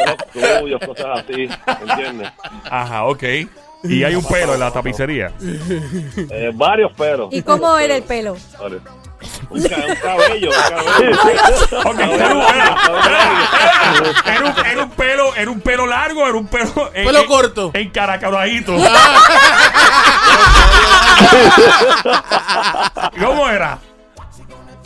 cosas 0.87 1.21
así, 1.21 1.49
¿entiendes? 1.89 2.29
Ajá, 2.69 3.05
ok. 3.07 3.23
Y 3.85 4.05
hay 4.05 4.15
un 4.15 4.25
pelo 4.25 4.55
en 4.55 4.61
la 4.61 4.71
tapicería. 4.73 5.33
Eh, 6.31 6.51
varios 6.55 6.93
pelos. 6.93 7.29
¿Y 7.33 7.43
cómo 7.43 7.77
era 7.79 7.97
el 7.97 8.03
pelo? 8.05 8.37
Varios. 8.61 8.83
Un, 9.51 9.63
ca- 9.63 9.77
un 9.89 9.95
cabello, 9.97 10.51
un 10.51 10.57
cabello. 10.57 11.17
Ok, 11.91 11.99
era 12.01 12.35
un, 12.35 12.41
era- 12.43 12.77
era- 13.05 14.35
era 14.35 14.45
un- 14.45 14.67
era 14.67 14.83
un 14.85 14.91
pelo, 14.91 15.35
era 15.37 15.51
un 15.51 15.61
pelo 15.61 15.87
largo, 15.87 16.27
era 16.27 16.37
un 16.37 16.47
pelo. 16.47 16.91
eh, 16.95 17.05
Pelo 17.05 17.21
eh, 17.21 17.27
corto. 17.27 17.71
Encaracadito. 17.75 18.77
¿Cómo 23.21 23.49
era? 23.49 23.79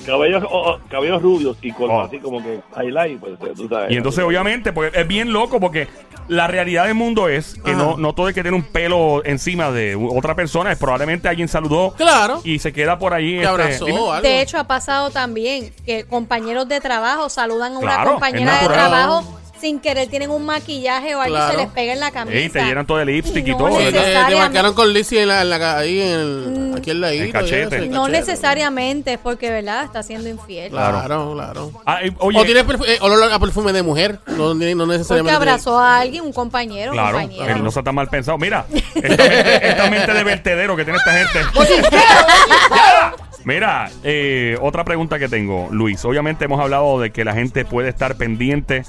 Cabellos, 0.06 0.44
oh, 0.50 0.70
oh, 0.72 0.78
cabellos 0.88 1.20
rubios 1.20 1.56
y 1.62 1.72
con 1.72 1.90
Oh. 1.90 2.00
así 2.02 2.18
como 2.18 2.42
que 2.42 2.60
highlight, 2.80 3.20
pues 3.20 3.38
tú 3.54 3.68
sabes. 3.68 3.90
Y 3.90 3.96
entonces, 3.96 4.24
obviamente, 4.24 4.72
porque 4.72 4.98
es 4.98 5.06
bien 5.06 5.32
loco, 5.32 5.60
porque 5.60 5.88
la 6.28 6.46
realidad 6.48 6.86
del 6.86 6.94
mundo 6.94 7.28
es 7.28 7.54
que 7.64 7.70
Ajá. 7.72 7.78
no, 7.78 7.96
no 7.96 8.12
todo 8.14 8.28
el 8.28 8.34
que 8.34 8.42
tiene 8.42 8.56
un 8.56 8.64
pelo 8.64 9.24
encima 9.24 9.70
de 9.70 9.94
otra 9.94 10.34
persona 10.34 10.72
es 10.72 10.78
probablemente 10.78 11.28
alguien 11.28 11.46
saludó 11.48 11.92
Claro. 11.96 12.40
y 12.42 12.58
se 12.58 12.72
queda 12.72 12.98
por 12.98 13.14
ahí. 13.14 13.32
Te 13.32 13.36
este, 13.36 13.46
abrazó 13.46 13.86
algo. 13.86 14.20
De 14.22 14.40
hecho, 14.40 14.58
ha 14.58 14.64
pasado 14.64 15.10
también 15.10 15.72
que 15.84 16.04
compañeros 16.04 16.66
de 16.68 16.80
trabajo 16.80 17.28
saludan 17.28 17.74
a 17.74 17.78
una 17.78 17.94
Claro, 17.94 18.10
compañera 18.12 18.60
de 18.60 18.66
trabajo 18.68 19.38
sin 19.60 19.80
querer 19.80 20.08
tienen 20.08 20.30
un 20.30 20.44
maquillaje 20.44 21.14
o 21.14 21.20
algo 21.20 21.34
y 21.36 21.38
Claro. 21.38 21.52
se 21.52 21.64
les 21.64 21.72
pega 21.72 21.92
en 21.92 22.00
la 22.00 22.10
camisa. 22.10 22.36
Ey, 22.38 22.48
te 22.48 22.62
llenan 22.64 22.86
todo 22.86 22.98
de 22.98 23.06
lipstick 23.06 23.46
y 23.46 23.50
No 23.50 23.56
todo. 23.58 23.68
Te, 23.78 23.84
¿verdad? 23.84 23.90
te 23.90 23.98
necesariamente. 23.98 24.36
marcaron 24.40 24.74
con 24.74 24.92
Lizzie 24.92 25.22
en 25.22 25.28
la, 25.28 25.42
en 25.42 25.50
la- 25.50 25.78
ahí 25.78 26.00
en 26.00 26.08
el, 26.08 26.74
aquí 26.76 26.90
en 26.90 27.00
la 27.00 27.12
El 27.12 27.26
isla. 27.28 27.40
cachete. 27.40 27.86
No 27.88 28.08
necesariamente 28.08 29.14
es 29.14 29.18
porque, 29.18 29.50
¿verdad? 29.50 29.84
Está 29.84 30.02
siendo 30.02 30.28
infiel. 30.28 30.70
Claro. 30.70 30.98
Claro, 30.98 31.32
claro. 31.34 31.70
Ah, 31.86 31.98
eh, 32.02 32.12
oye, 32.18 32.38
o 32.38 32.44
tienes 32.44 32.66
perfu- 32.66 32.86
eh, 32.86 32.98
olor 33.00 33.32
a 33.32 33.38
perfume 33.38 33.72
de 33.72 33.82
mujer. 33.82 34.20
No, 34.26 34.54
no 34.54 34.60
Porque 34.60 34.74
necesariamente. 34.74 35.36
abrazó 35.36 35.78
a 35.78 35.98
alguien, 36.00 36.24
un 36.24 36.32
compañero, 36.32 36.92
Claro, 36.92 37.18
compañera. 37.18 37.52
él 37.56 37.62
no 37.62 37.68
está 37.68 37.82
tan 37.82 37.94
mal 37.94 38.08
pensado. 38.08 38.38
Mira, 38.38 38.66
esta 38.94 39.18
mente, 39.18 39.68
esta 39.68 39.90
mente 39.90 40.14
de 40.14 40.24
vertedero 40.24 40.76
que 40.76 40.84
tiene 40.84 40.98
esta 40.98 41.12
gente. 41.12 41.40
Mira, 43.44 43.88
eh, 44.02 44.58
otra 44.60 44.84
pregunta 44.84 45.18
que 45.20 45.28
tengo, 45.28 45.68
Luis. 45.70 46.04
Obviamente 46.04 46.44
hemos 46.46 46.60
hablado 46.60 46.98
de 47.00 47.10
que 47.12 47.24
la 47.24 47.32
gente 47.32 47.64
puede 47.64 47.88
estar 47.88 48.16
pendiente 48.16 48.82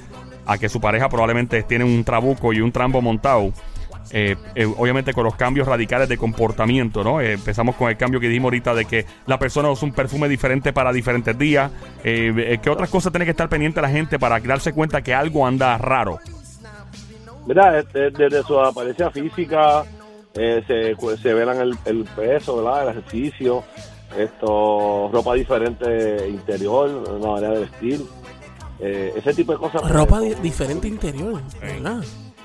a 0.47 0.57
que 0.57 0.69
su 0.69 0.79
pareja 0.79 1.09
probablemente 1.09 1.61
tiene 1.63 1.83
un 1.83 2.03
trabuco 2.03 2.53
y 2.53 2.61
un 2.61 2.71
trambo 2.71 3.01
montado. 3.01 3.51
Eh, 4.11 4.37
eh, 4.55 4.65
obviamente 4.65 5.13
con 5.13 5.25
los 5.25 5.35
cambios 5.35 5.67
radicales 5.67 6.07
de 6.07 6.17
comportamiento, 6.17 7.03
¿no? 7.03 7.19
Eh, 7.19 7.33
empezamos 7.33 7.75
con 7.75 7.89
el 7.89 7.97
cambio 7.97 8.21
que 8.21 8.29
dijimos 8.29 8.45
ahorita 8.45 8.73
de 8.73 8.85
que 8.85 9.05
la 9.25 9.37
persona 9.37 9.69
usa 9.69 9.85
un 9.85 9.93
perfume 9.93 10.29
diferente 10.29 10.71
para 10.71 10.93
diferentes 10.93 11.37
días. 11.37 11.71
¿Qué 12.01 12.69
otras 12.69 12.89
cosas 12.89 13.11
tiene 13.11 13.25
que 13.25 13.31
estar 13.31 13.49
pendiente 13.49 13.81
la 13.81 13.89
gente 13.89 14.17
para 14.17 14.39
darse 14.39 14.71
cuenta 14.71 15.01
que 15.01 15.13
algo 15.13 15.45
anda 15.45 15.77
raro? 15.77 16.19
Mira, 17.45 17.79
este, 17.79 18.11
desde 18.11 18.43
su 18.43 18.59
apariencia 18.59 19.09
física 19.11 19.83
se, 20.33 20.63
se 20.63 21.31
el, 21.31 21.77
el 21.85 22.05
peso, 22.15 22.57
¿verdad? 22.57 22.83
El 22.83 22.89
ejercicio, 22.97 23.63
esto, 24.17 25.09
ropa 25.11 25.33
diferente 25.33 26.27
interior, 26.29 26.89
una 26.89 27.31
manera 27.33 27.53
de 27.53 27.59
vestir, 27.61 28.01
eh, 28.79 29.13
ese 29.17 29.33
tipo 29.33 29.51
de 29.53 29.57
cosas. 29.59 29.81
Ropa 29.89 30.19
di- 30.19 30.35
diferente 30.35 30.87
interior. 30.87 31.41
¿verdad? 31.61 31.97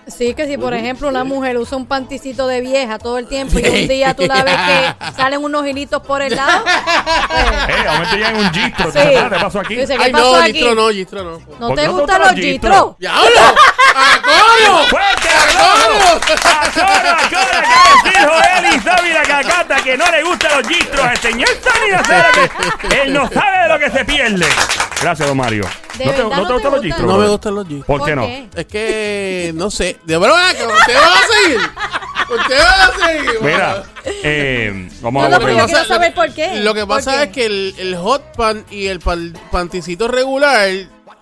Sí, 0.08 0.34
que 0.34 0.48
si 0.48 0.58
por 0.58 0.74
ejemplo 0.74 1.08
una 1.08 1.22
mujer 1.22 1.56
usa 1.58 1.78
un 1.78 1.86
panticito 1.86 2.48
de 2.48 2.60
vieja 2.60 2.98
todo 2.98 3.18
el 3.18 3.28
tiempo 3.28 3.60
y 3.60 3.64
un 3.64 3.86
día 3.86 4.14
tú 4.14 4.24
la 4.26 4.42
ves 4.42 4.56
que 4.56 5.12
salen 5.16 5.44
unos 5.44 5.64
hilitos 5.64 6.02
por 6.02 6.20
el 6.22 6.34
lado. 6.34 6.64
pues, 6.64 7.44
Eh, 7.68 7.88
aumenta 7.88 8.18
ya 8.18 8.30
en 8.30 8.36
un 8.36 8.50
gistro. 8.52 8.86
Sí. 8.86 8.98
¿Te 8.98 9.22
te 9.30 9.40
pasó 9.40 9.60
aquí? 9.60 9.76
Dice, 9.76 9.96
¿qué 9.96 10.02
Ay, 10.02 10.12
pasó 10.12 10.32
no, 10.36 10.42
aquí? 10.42 10.52
Gistro 10.54 10.74
no, 10.74 10.88
Gistro 10.90 11.24
no. 11.24 11.38
¿No 11.60 11.68
¿Por 11.68 11.76
te 11.76 11.86
gustan 11.88 12.20
los 12.20 12.32
gistros? 12.32 12.98
¡Diablo! 12.98 13.40
¡A 13.94 14.22
coro! 14.22 14.86
¡Fuerte 15.32 16.32
aplauso! 16.32 16.48
¡A 16.48 16.70
Cora, 16.72 17.12
a 17.12 17.30
Cora, 17.30 17.62
que 18.02 18.10
decir 18.10 18.28
Joel 18.28 18.74
y 18.74 18.80
Sabina 18.80 19.22
Cacata 19.22 19.76
que 19.82 19.96
no 19.96 20.10
le 20.10 20.22
gustan 20.22 20.50
los 20.58 20.68
gistros! 20.68 21.06
El 21.10 21.18
señor 21.18 21.48
Tony 21.62 21.90
no 21.90 21.98
lo 21.98 22.88
que- 22.88 23.02
Él 23.02 23.12
no 23.12 23.28
sabe 23.30 23.58
de 23.62 23.68
lo 23.68 23.78
que 23.78 23.90
se 23.90 24.04
pierde. 24.04 24.46
Gracias, 25.00 25.28
don 25.28 25.36
Mario. 25.36 25.64
¿De 25.98 26.06
¿No 26.06 26.10
te, 26.12 26.22
verdad 26.22 26.36
no 26.36 26.42
no 26.42 26.46
te 26.46 26.52
gustan 26.54 26.72
los 26.72 26.82
gistros? 26.82 27.00
No 27.02 27.06
me 27.06 27.12
brother? 27.18 27.30
gustan 27.30 27.54
los 27.54 27.68
Gistros. 27.68 27.86
¿Por 27.98 28.06
qué 28.06 28.16
no? 28.16 28.24
Es 28.54 28.66
que, 28.66 29.52
no 29.54 29.70
sé. 29.70 29.98
De 30.04 30.16
verdad, 30.18 30.50
que 30.54 30.66
usted 30.66 30.94
va 30.96 31.14
a 31.14 31.42
seguir. 31.42 31.60
Usted 32.40 32.58
va 32.58 32.84
a 32.84 33.06
seguir. 33.08 33.30
Mira, 33.42 33.82
eh, 34.04 34.88
vamos 35.02 35.22
No, 35.22 35.26
a 35.26 35.30
no, 35.38 35.44
pero 35.44 35.58
yo 35.58 35.66
quiero 35.66 35.84
saber 35.84 36.14
por 36.14 36.32
qué. 36.32 36.60
Lo 36.60 36.72
que 36.72 36.86
¿Por 36.86 36.96
pasa 36.96 37.24
es 37.24 37.30
que 37.30 37.44
el, 37.46 37.74
el 37.78 37.96
hot 37.96 38.34
pan 38.36 38.64
y 38.70 38.86
el 38.86 39.00
pan- 39.00 39.36
panticito 39.50 40.08
regular, 40.08 40.68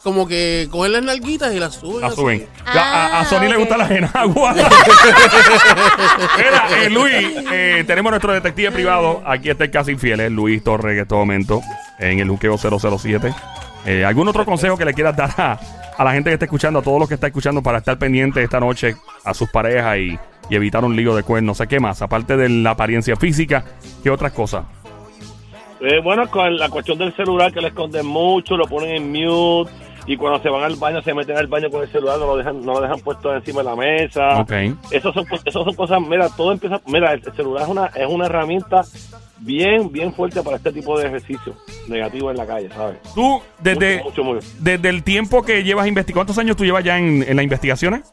como 0.02 0.26
que 0.26 0.66
cogen 0.71 0.92
las 0.92 1.02
nalguitas 1.02 1.52
y 1.54 1.59
las 1.61 1.75
suben. 1.75 2.00
La 2.00 2.07
así. 2.09 2.16
suben. 2.16 2.47
A, 2.66 2.71
a 2.78 3.21
Ah, 3.21 3.25
Sony 3.25 3.49
le 3.49 3.57
gusta 3.57 3.76
la 3.76 3.87
enagua. 3.88 4.54
Mira, 6.37 6.83
eh, 6.83 6.90
Luis, 6.90 7.14
eh, 7.52 7.85
tenemos 7.87 8.11
nuestro 8.11 8.33
detective 8.33 8.71
privado. 8.73 9.23
Aquí 9.26 9.50
está 9.50 9.64
el 9.64 9.71
casi 9.71 9.92
infiel, 9.92 10.21
es 10.21 10.30
Luis 10.30 10.62
Torres 10.64 10.95
en 10.95 11.02
este 11.02 11.14
momento, 11.14 11.61
en 11.99 12.19
el 12.21 12.28
Juqueo 12.28 12.57
007. 12.57 13.35
Eh, 13.87 14.04
¿Algún 14.04 14.28
otro 14.28 14.45
consejo 14.45 14.76
que 14.76 14.85
le 14.85 14.95
quieras 14.95 15.16
dar 15.16 15.30
a, 15.38 15.59
a 15.97 16.04
la 16.04 16.12
gente 16.12 16.30
que 16.30 16.35
está 16.35 16.45
escuchando, 16.47 16.78
a 16.80 16.83
todos 16.83 16.99
los 16.99 17.09
que 17.09 17.14
está 17.14 17.26
escuchando, 17.26 17.62
para 17.62 17.78
estar 17.78 17.99
pendiente 17.99 18.42
esta 18.42 18.61
noche 18.61 18.97
a 19.25 19.35
sus 19.35 19.49
parejas 19.50 19.99
y, 19.99 20.19
y 20.49 20.54
evitar 20.57 20.85
un 20.85 20.95
lío 20.97 21.14
de 21.14 21.23
cuernos? 21.23 21.59
No 21.59 21.64
sé 21.64 21.69
qué 21.69 21.80
más, 21.80 22.00
aparte 22.02 22.37
de 22.37 22.49
la 22.49 22.71
apariencia 22.71 23.16
física, 23.16 23.64
¿qué 24.02 24.11
otras 24.11 24.33
cosas? 24.33 24.64
Eh, 25.80 25.99
bueno, 26.02 26.30
con 26.30 26.57
la 26.59 26.69
cuestión 26.69 26.99
del 26.99 27.14
celular 27.16 27.52
que 27.52 27.61
le 27.62 27.69
esconden 27.69 28.04
mucho, 28.07 28.54
lo 28.57 28.66
ponen 28.66 28.97
en 28.97 29.11
mute 29.12 29.71
y 30.10 30.16
cuando 30.16 30.42
se 30.42 30.49
van 30.49 30.64
al 30.64 30.75
baño 30.75 31.00
se 31.02 31.14
meten 31.14 31.36
al 31.36 31.46
baño 31.46 31.70
con 31.70 31.82
el 31.82 31.92
celular, 31.92 32.18
no 32.18 32.26
lo 32.26 32.36
dejan, 32.36 32.60
no 32.66 32.73
lo 32.73 32.80
dejan 32.80 32.99
puesto 32.99 33.32
encima 33.32 33.60
de 33.60 33.64
la 33.64 33.76
mesa. 33.76 34.40
Ok. 34.40 34.52
Esos 34.90 35.14
son, 35.14 35.25
son 35.52 35.73
cosas, 35.76 36.00
mira, 36.00 36.28
todo 36.30 36.50
empieza, 36.50 36.80
mira, 36.86 37.12
el 37.12 37.23
celular 37.23 37.62
es 37.62 37.68
una, 37.68 37.86
es 37.86 38.08
una 38.08 38.26
herramienta 38.26 38.82
bien, 39.38 39.92
bien 39.92 40.12
fuerte 40.12 40.42
para 40.42 40.56
este 40.56 40.73
tipo 40.73 40.99
de 40.99 41.06
ejercicio 41.06 41.54
negativo 41.86 42.28
en 42.28 42.38
la 42.38 42.44
calle, 42.44 42.68
¿sabes? 42.75 42.96
Tú, 43.14 43.40
desde, 43.60 43.99
Mucho, 43.99 44.25
mucho, 44.25 44.25
mucho. 44.25 44.46
desde 44.58 44.88
el 44.88 45.04
tiempo 45.04 45.44
que 45.44 45.62
llevas 45.62 45.86
investigando, 45.86 46.23
¿cuántos 46.23 46.38
años 46.38 46.56
tú 46.56 46.64
llevas 46.64 46.82
ya 46.82 46.99
en, 46.99 47.23
en 47.23 47.36
las 47.36 47.44
investigaciones? 47.44 48.12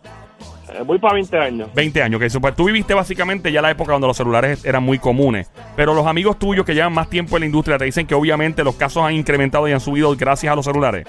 Eh, 0.72 0.84
voy 0.86 1.00
para 1.00 1.16
20 1.16 1.36
años. 1.40 1.74
20 1.74 2.04
años, 2.04 2.20
que 2.22 2.30
super, 2.30 2.54
tú 2.54 2.66
viviste 2.66 2.94
básicamente 2.94 3.52
ya 3.52 3.64
la 3.64 3.72
época 3.72 3.94
donde 3.94 4.06
los 4.06 4.18
celulares 4.18 4.64
eran 4.66 4.84
muy 4.84 5.00
comunes. 5.00 5.50
Pero 5.76 5.96
los 5.96 6.06
amigos 6.06 6.38
tuyos 6.38 6.64
que 6.64 6.76
llevan 6.76 6.94
más 6.94 7.10
tiempo 7.10 7.38
en 7.38 7.40
la 7.40 7.46
industria 7.48 7.80
te 7.80 7.86
dicen 7.86 8.06
que 8.06 8.14
obviamente 8.14 8.64
los 8.64 8.76
casos 8.76 9.04
han 9.04 9.14
incrementado 9.14 9.68
y 9.68 9.72
han 9.72 9.80
subido 9.80 10.16
gracias 10.16 10.54
a 10.54 10.56
los 10.56 10.66
celulares. 10.66 11.08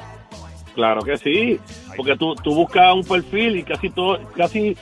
Claro 0.79 1.03
que 1.03 1.17
sí, 1.17 1.59
porque 1.97 2.17
tú, 2.17 2.37
tú 2.37 2.55
buscas 2.55 2.95
un 2.95 3.03
perfil 3.03 3.57
y 3.57 3.62
casi 3.64 3.91
todo, 3.91 4.17
casi 4.37 4.77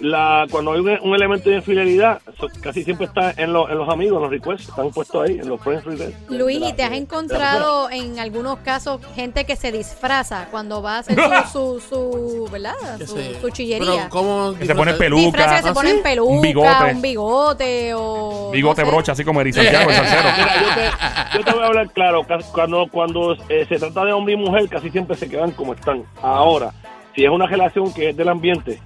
la 0.00 0.46
cuando 0.50 0.72
hay 0.72 0.80
un, 0.80 0.88
un 1.02 1.14
elemento 1.14 1.50
de 1.50 1.56
infidelidad, 1.56 2.20
casi 2.60 2.84
siempre 2.84 3.06
está 3.06 3.32
en, 3.36 3.52
los 3.52 3.68
en 3.70 3.78
los 3.78 3.88
amigos, 3.88 4.16
en 4.16 4.22
los 4.22 4.30
requests, 4.30 4.68
están 4.68 4.90
puestos 4.90 5.28
ahí, 5.28 5.38
en 5.38 5.48
los 5.48 5.60
friends 5.60 5.84
requests. 5.84 6.30
Luis, 6.30 6.60
¿y 6.62 6.72
te 6.72 6.82
has 6.82 6.92
encontrado 6.92 7.90
en 7.90 8.18
algunos 8.18 8.58
casos 8.58 9.00
gente 9.14 9.44
que 9.44 9.56
se 9.56 9.72
disfraza 9.72 10.48
cuando 10.50 10.82
va 10.82 10.96
a 10.96 10.98
hacer 11.00 11.18
su, 11.52 11.80
su, 11.80 11.80
su 11.88 12.48
¿verdad? 12.50 12.74
¿Qué 12.98 13.06
Su, 13.06 13.16
su 13.40 13.50
chillería? 13.50 13.90
Pero, 13.90 14.08
¿cómo 14.10 14.54
Que 14.58 14.66
se 14.66 14.74
pone 14.74 14.94
peluca. 14.94 15.22
Disfraza 15.24 15.56
que 15.56 15.62
se 15.62 15.68
¿Ah, 15.68 15.74
ponen 15.74 15.96
sí? 15.96 16.02
peluca, 16.02 16.30
Un 16.32 16.42
bigote. 16.42 16.92
un 16.94 17.02
bigote 17.02 17.94
o... 17.94 18.50
Bigote 18.52 18.82
no 18.82 18.86
sé. 18.86 18.92
brocha, 18.92 19.12
así 19.12 19.24
como 19.24 19.40
Eri 19.40 19.52
Santiago, 19.52 19.90
el 19.90 19.96
salsero. 19.96 20.28
Mira, 20.36 20.60
yo 20.60 20.74
te, 20.74 21.38
yo 21.38 21.44
te 21.44 21.52
voy 21.52 21.62
a 21.62 21.66
hablar 21.66 21.90
claro, 21.92 22.26
cuando, 22.52 22.86
cuando 22.90 23.34
eh, 23.48 23.66
se 23.68 23.78
trata 23.78 24.04
de 24.04 24.12
hombre 24.12 24.34
y 24.34 24.36
mujer, 24.36 24.68
casi 24.68 24.90
siempre 24.90 25.16
se 25.16 25.28
quedan 25.28 25.50
como 25.52 25.74
están. 25.74 26.04
Ahora, 26.22 26.72
si 27.14 27.24
es 27.24 27.30
una 27.30 27.46
relación 27.46 27.92
que 27.92 28.10
es 28.10 28.16
del 28.16 28.28
ambiente, 28.28 28.80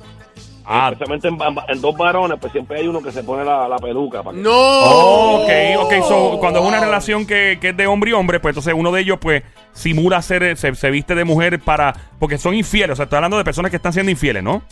Ah, 0.65 0.91
especialmente 0.93 1.29
en, 1.69 1.81
dos 1.81 1.97
varones, 1.97 2.39
pues 2.41 2.53
siempre 2.53 2.79
hay 2.79 2.87
uno 2.89 3.03
que 3.03 3.11
se 3.11 3.25
pone 3.25 3.45
la, 3.45 3.69
la 3.69 3.79
peluca. 3.79 4.23
Para 4.23 4.37
que- 4.37 4.43
¡No! 4.43 4.51
Oh, 4.53 5.43
ok, 5.43 5.51
ok. 5.79 5.93
So, 6.07 6.39
cuando 6.39 6.61
es 6.61 6.67
una 6.67 6.81
relación 6.81 7.27
que, 7.27 7.59
que 7.61 7.71
es 7.71 7.77
de 7.77 7.87
hombre 7.87 8.11
y 8.11 8.13
hombre, 8.15 8.39
pues 8.41 8.53
entonces 8.53 8.75
uno 8.77 8.93
de 8.93 9.01
ellos, 9.01 9.19
pues, 9.21 9.43
simula 9.73 10.23
ser, 10.23 10.57
se, 10.57 10.75
se 10.75 10.91
viste 10.91 11.15
de 11.15 11.25
mujer 11.25 11.61
para. 11.61 11.95
Porque 12.19 12.39
son 12.39 12.55
infieles. 12.55 12.91
O 12.93 12.97
sea, 12.97 13.05
estoy 13.05 13.17
hablando 13.17 13.39
de 13.39 13.45
personas 13.45 13.71
que 13.71 13.77
están 13.77 13.93
siendo 13.93 14.11
infieles, 14.11 14.43
¿no? 14.43 14.63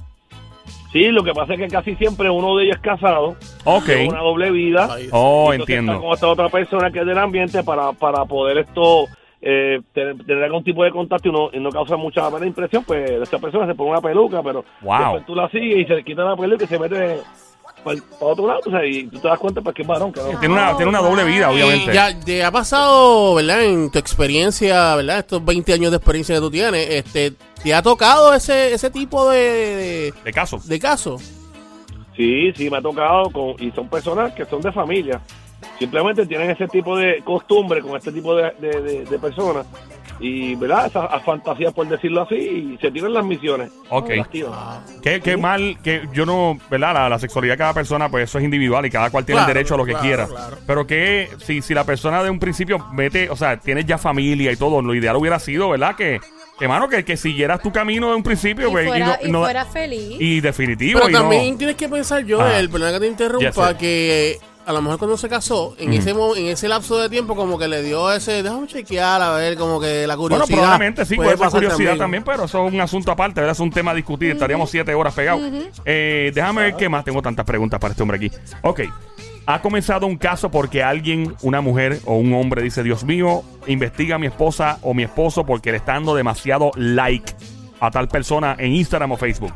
Sí, 0.93 1.05
lo 1.07 1.23
que 1.23 1.33
pasa 1.33 1.55
es 1.55 1.61
que 1.61 1.69
casi 1.69 1.95
siempre 1.95 2.29
uno 2.31 2.57
de 2.57 2.65
ellos 2.65 2.77
es 2.77 2.83
casado, 2.83 3.37
Ok. 3.65 3.85
tiene 3.87 4.09
una 4.09 4.23
doble 4.23 4.51
vida. 4.51 4.89
Oh, 5.13 5.53
entiendo. 5.53 5.93
Está 5.93 6.03
con 6.05 6.15
esta 6.15 6.27
otra 6.27 6.49
persona 6.49 6.91
que 6.91 6.99
es 7.01 7.07
del 7.07 7.19
ambiente 7.19 7.63
para, 7.63 7.93
para 7.93 8.25
poder 8.25 8.59
esto 8.59 9.07
eh, 9.43 9.81
tener, 9.95 10.45
algún 10.45 10.63
tipo 10.65 10.85
de 10.85 10.91
contacto 10.91 11.29
y 11.29 11.33
no, 11.33 11.51
y 11.53 11.59
no 11.61 11.71
causar 11.71 11.97
mucha 11.99 12.29
mala 12.31 12.47
impresión, 12.47 12.85
pues 12.85 13.11
esta 13.11 13.39
persona 13.39 13.67
se 13.67 13.75
pone 13.75 13.91
una 13.91 14.01
peluca, 14.01 14.43
pero 14.43 14.65
Wow. 14.83 14.99
después 14.99 15.27
tú 15.27 15.35
la 15.35 15.49
sigues 15.51 15.79
y 15.79 15.85
se 15.87 16.03
quita 16.05 16.25
la 16.25 16.37
peluca 16.37 16.65
y 16.65 16.69
se 16.69 16.79
mete 16.79 17.21
para, 17.83 17.99
otro 18.21 18.47
lado, 18.47 18.61
o 18.67 18.71
sea, 18.71 18.85
y 18.85 19.05
tú 19.07 19.19
te 19.21 19.29
das 19.29 19.39
cuenta 19.39 19.63
pues 19.63 19.75
que 19.75 19.81
es 19.83 19.89
varón, 19.89 20.13
que 20.13 20.21
no. 20.21 20.39
Tiene 20.39 20.55
una, 20.55 20.77
tiene 20.77 20.91
una 20.91 20.99
doble 21.01 21.25
vida, 21.25 21.51
Y 21.51 21.63
obviamente. 21.63 21.95
ya 21.95 22.21
te 22.21 22.45
ha 22.45 22.51
pasado, 22.51 23.35
¿verdad? 23.37 23.63
En 23.65 23.91
tu 23.91 23.99
experiencia, 23.99 24.95
¿verdad? 24.97 25.21
Estos 25.21 25.43
20 25.43 25.73
años 25.73 25.91
de 25.91 25.97
experiencia 25.97 26.35
que 26.35 26.41
tú 26.43 26.51
tienes, 26.51 26.91
este, 26.91 27.33
¿te 27.63 27.73
ha 27.75 27.81
tocado 27.81 28.35
ese, 28.35 28.75
ese 28.75 28.91
tipo 28.91 29.31
de, 29.31 30.13
De 30.23 30.33
caso. 30.33 30.59
de, 30.59 30.69
de 30.69 30.79
caso? 30.79 31.17
Sí, 32.17 32.53
sí, 32.55 32.69
me 32.69 32.77
ha 32.77 32.83
tocado 32.83 33.31
con, 33.31 33.55
y 33.59 33.71
son 33.71 33.89
personas 33.89 34.33
que 34.35 34.45
son 34.45 34.61
de 34.61 34.73
familia. 34.73 35.19
Simplemente 35.79 36.27
tienen 36.27 36.51
ese 36.51 36.67
tipo 36.69 36.97
de 36.97 37.23
costumbre 37.25 37.81
con 37.83 37.97
este 37.97 38.13
tipo 38.13 38.35
de, 38.35 38.53
de- 38.59 38.81
de- 38.83 39.05
de 39.05 39.19
personas 39.19 39.67
y, 40.23 40.55
¿verdad? 40.57 40.87
Esas 40.87 41.23
fantasías, 41.25 41.73
por 41.73 41.89
decirlo 41.89 42.21
así, 42.23 42.35
y 42.35 42.79
se 42.79 42.91
tiran 42.91 43.15
las 43.15 43.25
misiones. 43.25 43.71
Ok. 43.89 44.11
Las 44.17 44.29
tiran. 44.29 44.53
Qué, 45.03 45.21
qué 45.23 45.39
mal, 45.39 45.79
que 45.83 46.03
yo 46.13 46.27
no, 46.27 46.59
¿verdad? 46.71 46.93
La, 46.93 47.09
la 47.09 47.19
sexualidad 47.19 47.55
de 47.55 47.59
cada 47.59 47.73
persona, 47.75 48.11
pues 48.11 48.25
eso 48.25 48.37
es 48.39 48.45
individual 48.45 48.85
y 48.85 48.91
cada 48.91 49.09
cual 49.09 49.25
tiene 49.25 49.39
Claro, 49.39 49.51
el 49.51 49.55
derecho 49.55 49.75
a 49.75 49.79
lo 49.79 49.85
que 49.87 49.93
claro, 49.93 50.05
quiera. 50.07 50.27
claro. 50.27 50.59
Pero 50.67 50.87
que 50.87 51.31
si, 51.43 51.63
si 51.63 51.73
la 51.73 51.85
persona 51.85 52.23
de 52.23 52.29
un 52.29 52.39
principio 52.39 52.79
mete, 52.93 53.31
o 53.31 53.37
sea, 53.37 53.57
tienes 53.59 53.87
ya 53.87 53.97
familia 53.97 54.53
y 54.53 54.57
todo, 54.57 54.83
lo 54.83 54.95
ideal 54.95 55.17
hubiera 55.17 55.39
sido, 55.39 55.71
¿verdad? 55.71 55.97
Que, 55.97 56.21
que 56.59 56.69
mano, 56.69 56.91
que, 56.91 57.03
que 57.03 57.17
siguieras 57.17 57.63
tu 57.63 57.73
camino 57.73 58.11
de 58.11 58.17
un 58.17 58.23
principio, 58.23 58.69
Y 58.69 58.73
pues, 58.73 58.87
fuera, 58.89 59.07
no- 59.23 59.27
y 59.27 59.33
no- 59.33 59.41
fuera 59.41 59.65
feliz. 59.65 60.17
y 60.21 60.41
definitivo. 60.43 60.99
Pero 61.01 61.09
y 61.09 61.13
no- 61.15 61.21
también 61.21 61.57
tienes 61.57 61.77
que 61.77 61.89
pensar, 61.89 62.25
yo, 62.27 62.43
Ah. 62.43 62.59
el 62.59 62.69
perdona 62.69 62.93
que 62.93 63.01
te 63.01 63.07
interrumpa, 63.07 63.79
que 63.79 64.39
a 64.67 64.73
lo 64.73 64.83
mejor 64.83 64.99
cuando 64.99 65.17
se 65.17 65.29
casó, 65.29 65.75
en 65.79 65.89
Ujú. 65.91 65.99
ese 65.99 66.11
en 66.41 66.47
ese 66.47 66.69
lapso 66.69 66.99
de 66.99 67.09
tiempo, 67.09 67.35
como 67.35 67.59
que 67.59 67.67
le 67.67 67.83
dio 67.83 68.13
ese, 68.13 68.43
déjame 68.43 68.67
chequear, 68.67 69.21
a 69.21 69.33
ver, 69.33 69.57
como 69.57 69.81
que 69.81 70.07
la 70.07 70.15
Bueno, 70.17 70.37
curiosidad. 70.37 70.57
probablemente 70.59 71.05
sí, 71.05 71.17
puede 71.17 71.37
curiosidad 71.37 71.97
también. 71.97 72.23
pero 72.23 72.45
eso 72.45 72.67
es 72.67 72.73
un 72.75 72.81
asunto 72.81 73.11
aparte, 73.11 73.41
¿verdad? 73.41 73.53
Es 73.53 73.61
un 73.61 73.71
tema 73.71 73.91
a 73.91 73.95
discutir. 73.95 74.31
Estaríamos 74.33 74.71
siete 74.71 74.95
horas 74.95 75.15
pegados. 75.15 75.43
Eh, 75.85 76.31
déjame 76.35 76.63
ver 76.63 76.77
qué 76.77 76.89
más. 76.89 77.05
Tengo 77.05 77.21
tantas 77.23 77.45
preguntas 77.45 77.81
para 77.81 77.93
este 77.93 78.03
hombre 78.03 78.17
aquí. 78.19 78.31
Ok. 78.63 78.81
Ha 79.47 79.63
comenzado 79.63 80.07
un 80.07 80.17
caso 80.17 80.51
porque 80.51 80.83
alguien, 80.83 81.35
una 81.43 81.61
mujer 81.61 81.99
o 82.05 82.15
un 82.15 82.33
hombre, 82.35 82.63
dice: 82.63 82.83
Dios 82.83 83.03
mío, 83.03 83.43
investiga 83.67 84.17
a 84.17 84.19
mi 84.19 84.27
esposa 84.29 84.79
o 84.83 84.95
mi 84.95 85.03
esposo 85.03 85.45
porque 85.45 85.71
le 85.73 85.79
está 85.79 85.95
dando 85.95 86.15
demasiado 86.15 86.71
like 86.77 87.33
a 87.81 87.91
tal 87.91 88.07
persona 88.09 88.55
en 88.59 88.73
Instagram 88.75 89.13
o 89.13 89.17
Facebook. 89.17 89.53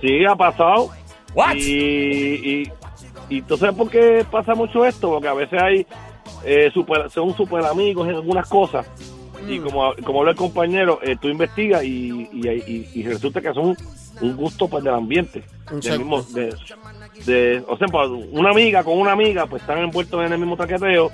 Sí, 0.00 0.24
ha 0.24 0.34
pasado. 0.36 0.90
What? 1.34 1.56
Y, 1.56 1.62
y, 2.62 2.72
y 3.34 3.38
entonces, 3.38 3.72
¿por 3.74 3.88
qué 3.90 4.24
pasa 4.30 4.54
mucho 4.54 4.84
esto? 4.84 5.10
Porque 5.10 5.28
a 5.28 5.34
veces 5.34 5.60
hay, 5.60 5.86
eh, 6.44 6.70
super- 6.72 7.08
son 7.10 7.34
super 7.36 7.64
amigos 7.64 8.08
en 8.08 8.16
algunas 8.16 8.48
cosas. 8.48 8.86
Y 9.48 9.58
Mm. 9.58 9.64
como, 9.64 9.92
como 10.04 10.18
habla 10.20 10.30
el 10.32 10.36
compañero, 10.36 10.98
eh, 11.02 11.16
tú 11.20 11.28
investigas 11.28 11.82
y, 11.82 12.28
y, 12.32 12.48
y- 12.48 12.88
y 12.94 13.02
resulta 13.04 13.40
que 13.40 13.52
son 13.52 13.76
un 14.20 14.36
gusto 14.36 14.68
pues, 14.68 14.84
del 14.84 14.94
ambiente. 14.94 15.42
Del 15.80 15.98
mismo, 16.00 16.22
de, 16.22 16.54
de- 17.26 17.64
o 17.66 17.76
sea, 17.76 17.88
pues, 17.88 18.08
una 18.30 18.50
amiga 18.50 18.84
con 18.84 18.98
una 18.98 19.12
amiga, 19.12 19.46
pues 19.46 19.62
están 19.62 19.78
envueltos 19.78 20.24
en 20.24 20.32
el 20.32 20.38
mismo 20.38 20.56
traqueteo 20.56 21.10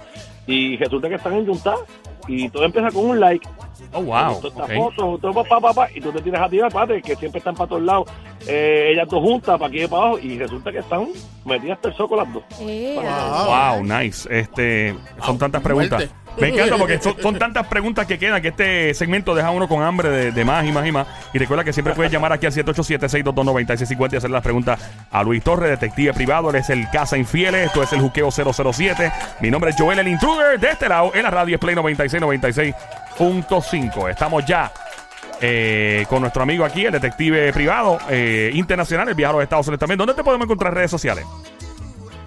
y 0.47 0.77
resulta 0.77 1.09
que 1.09 1.15
están 1.15 1.35
enjuntados. 1.35 1.81
Y 2.29 2.49
todo 2.51 2.64
empieza 2.64 2.91
con 2.91 3.07
un 3.07 3.19
like. 3.21 3.49
Oh, 3.93 4.03
wow. 4.03 4.41
Toda 4.41 4.49
esta 4.49 4.64
ok. 4.64 4.73
foto, 4.75 5.19
todo 5.19 5.43
pa, 5.45 5.61
pa, 5.61 5.73
pa, 5.73 5.88
y 5.95 6.01
tú 6.01 6.12
te 6.12 6.21
tiras 6.21 6.43
a 6.43 6.49
tirar, 6.49 6.71
padre, 6.71 7.01
que 7.01 7.17
siempre 7.17 7.38
están 7.38 7.55
para 7.55 7.69
todos 7.69 7.83
lados. 7.83 8.09
Eh, 8.47 8.91
ellas 8.93 9.09
dos 9.09 9.23
juntas, 9.23 9.59
para 9.59 9.69
aquí 9.69 9.83
y 9.83 9.87
para 9.87 10.03
abajo, 10.03 10.19
y 10.19 10.38
resulta 10.38 10.71
que 10.71 10.79
están 10.79 11.09
metidas 11.45 11.77
hasta 11.77 11.88
el 11.88 11.95
soco 11.97 12.17
las 12.17 12.33
dos. 12.33 12.43
Eh, 12.61 12.99
Wow. 12.99 13.79
Wow, 13.79 13.85
nice. 13.85 14.29
Este, 14.31 14.95
son 15.25 15.38
tantas 15.38 15.62
preguntas. 15.62 16.05
Me 16.40 16.48
encanta 16.48 16.77
porque 16.77 17.01
son, 17.01 17.38
tantas 17.38 17.66
preguntas 17.66 18.07
que 18.07 18.18
quedan 18.18 18.40
que 18.40 18.48
este 18.48 18.94
segmento 18.94 19.35
deja 19.35 19.51
uno 19.51 19.68
con 19.68 19.83
hambre 19.83 20.09
de, 20.09 20.33
de 20.33 20.44
más 20.44 20.64
y 20.66 20.72
más 20.72 20.87
y 20.87 20.92
más. 20.92 21.07
Y 21.33 21.38
recuerda 21.38 21.64
que 21.64 21.72
siempre 21.72 21.94
puedes 21.94 22.12
llamar 22.12 22.33
aquí 22.33 22.46
al 22.46 22.53
787-622-9650 22.53 24.12
y 24.12 24.16
hacer 24.16 24.31
las 24.31 24.42
preguntas 24.42 24.81
a 25.11 25.22
Luis 25.22 25.42
Torres, 25.42 25.70
detective 25.70 26.12
privado. 26.14 26.51
Él 26.51 26.57
es 26.57 26.70
el 26.70 26.88
Casa 26.90 27.16
Infieles. 27.16 27.66
Esto 27.66 27.83
es 27.83 27.92
el 27.92 28.01
Juqueo 28.01 28.31
007. 28.31 29.12
Mi 29.40 29.51
nombre 29.51 29.70
es 29.70 29.77
Joel 29.77 29.98
el 29.98 30.09
Intruder. 30.09 30.59
De 30.59 30.70
este 30.70 30.88
lado, 30.88 31.12
en 31.14 31.22
la 31.22 31.31
radio 31.31 31.59
Play 31.59 31.74
96, 31.74 32.22
96.5. 32.22 34.11
Estamos 34.11 34.44
ya 34.46 34.72
eh, 35.40 36.05
con 36.09 36.20
nuestro 36.20 36.42
amigo 36.42 36.64
aquí, 36.64 36.85
el 36.85 36.92
detective 36.92 37.53
privado 37.53 37.98
eh, 38.11 38.51
internacional, 38.55 39.09
el 39.09 39.14
viajero 39.14 39.38
los 39.38 39.44
Estados 39.44 39.68
Unidos 39.68 39.81
también. 39.81 39.98
¿Dónde 39.98 40.14
te 40.14 40.24
podemos 40.24 40.44
encontrar 40.44 40.72
en 40.72 40.77
redes 40.77 40.90
sociales? 40.90 41.24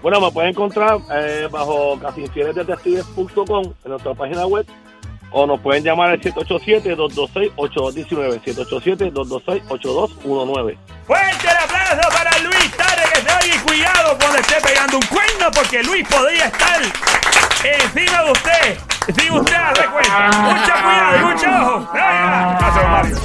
Bueno, 0.01 0.19
me 0.19 0.31
pueden 0.31 0.49
encontrar 0.51 0.97
eh, 1.11 1.47
bajo 1.51 1.99
casinfielesdetectives.com 1.99 3.65
en 3.83 3.89
nuestra 3.89 4.13
página 4.15 4.47
web 4.47 4.65
o 5.31 5.45
nos 5.45 5.59
pueden 5.61 5.83
llamar 5.83 6.09
al 6.09 6.19
787-226-8219. 6.21 8.41
787-226-8219. 8.43 10.77
Fuerte 11.05 11.47
el 11.47 11.57
aplauso 11.57 12.09
para 12.09 12.35
Luis 12.39 12.71
Torres 12.75 13.09
que 13.13 13.21
se 13.21 13.31
oye 13.37 13.61
cuidado 13.65 14.17
cuando 14.19 14.39
esté 14.39 14.55
pegando 14.61 14.97
un 14.97 15.05
cuerno 15.05 15.51
porque 15.53 15.83
Luis 15.83 16.07
podría 16.07 16.45
estar 16.45 16.81
encima 17.63 18.23
de 18.23 18.31
usted. 18.31 18.79
Si 19.07 19.29
usted 19.31 19.55
hace 19.55 19.85
cuenta. 19.87 20.31
Mucho 20.41 20.73
cuidado 20.83 21.15
y 21.15 21.19
mucho 21.25 21.47
ojo. 21.47 21.87
Gracias, 21.93 22.85
Mario. 22.89 23.17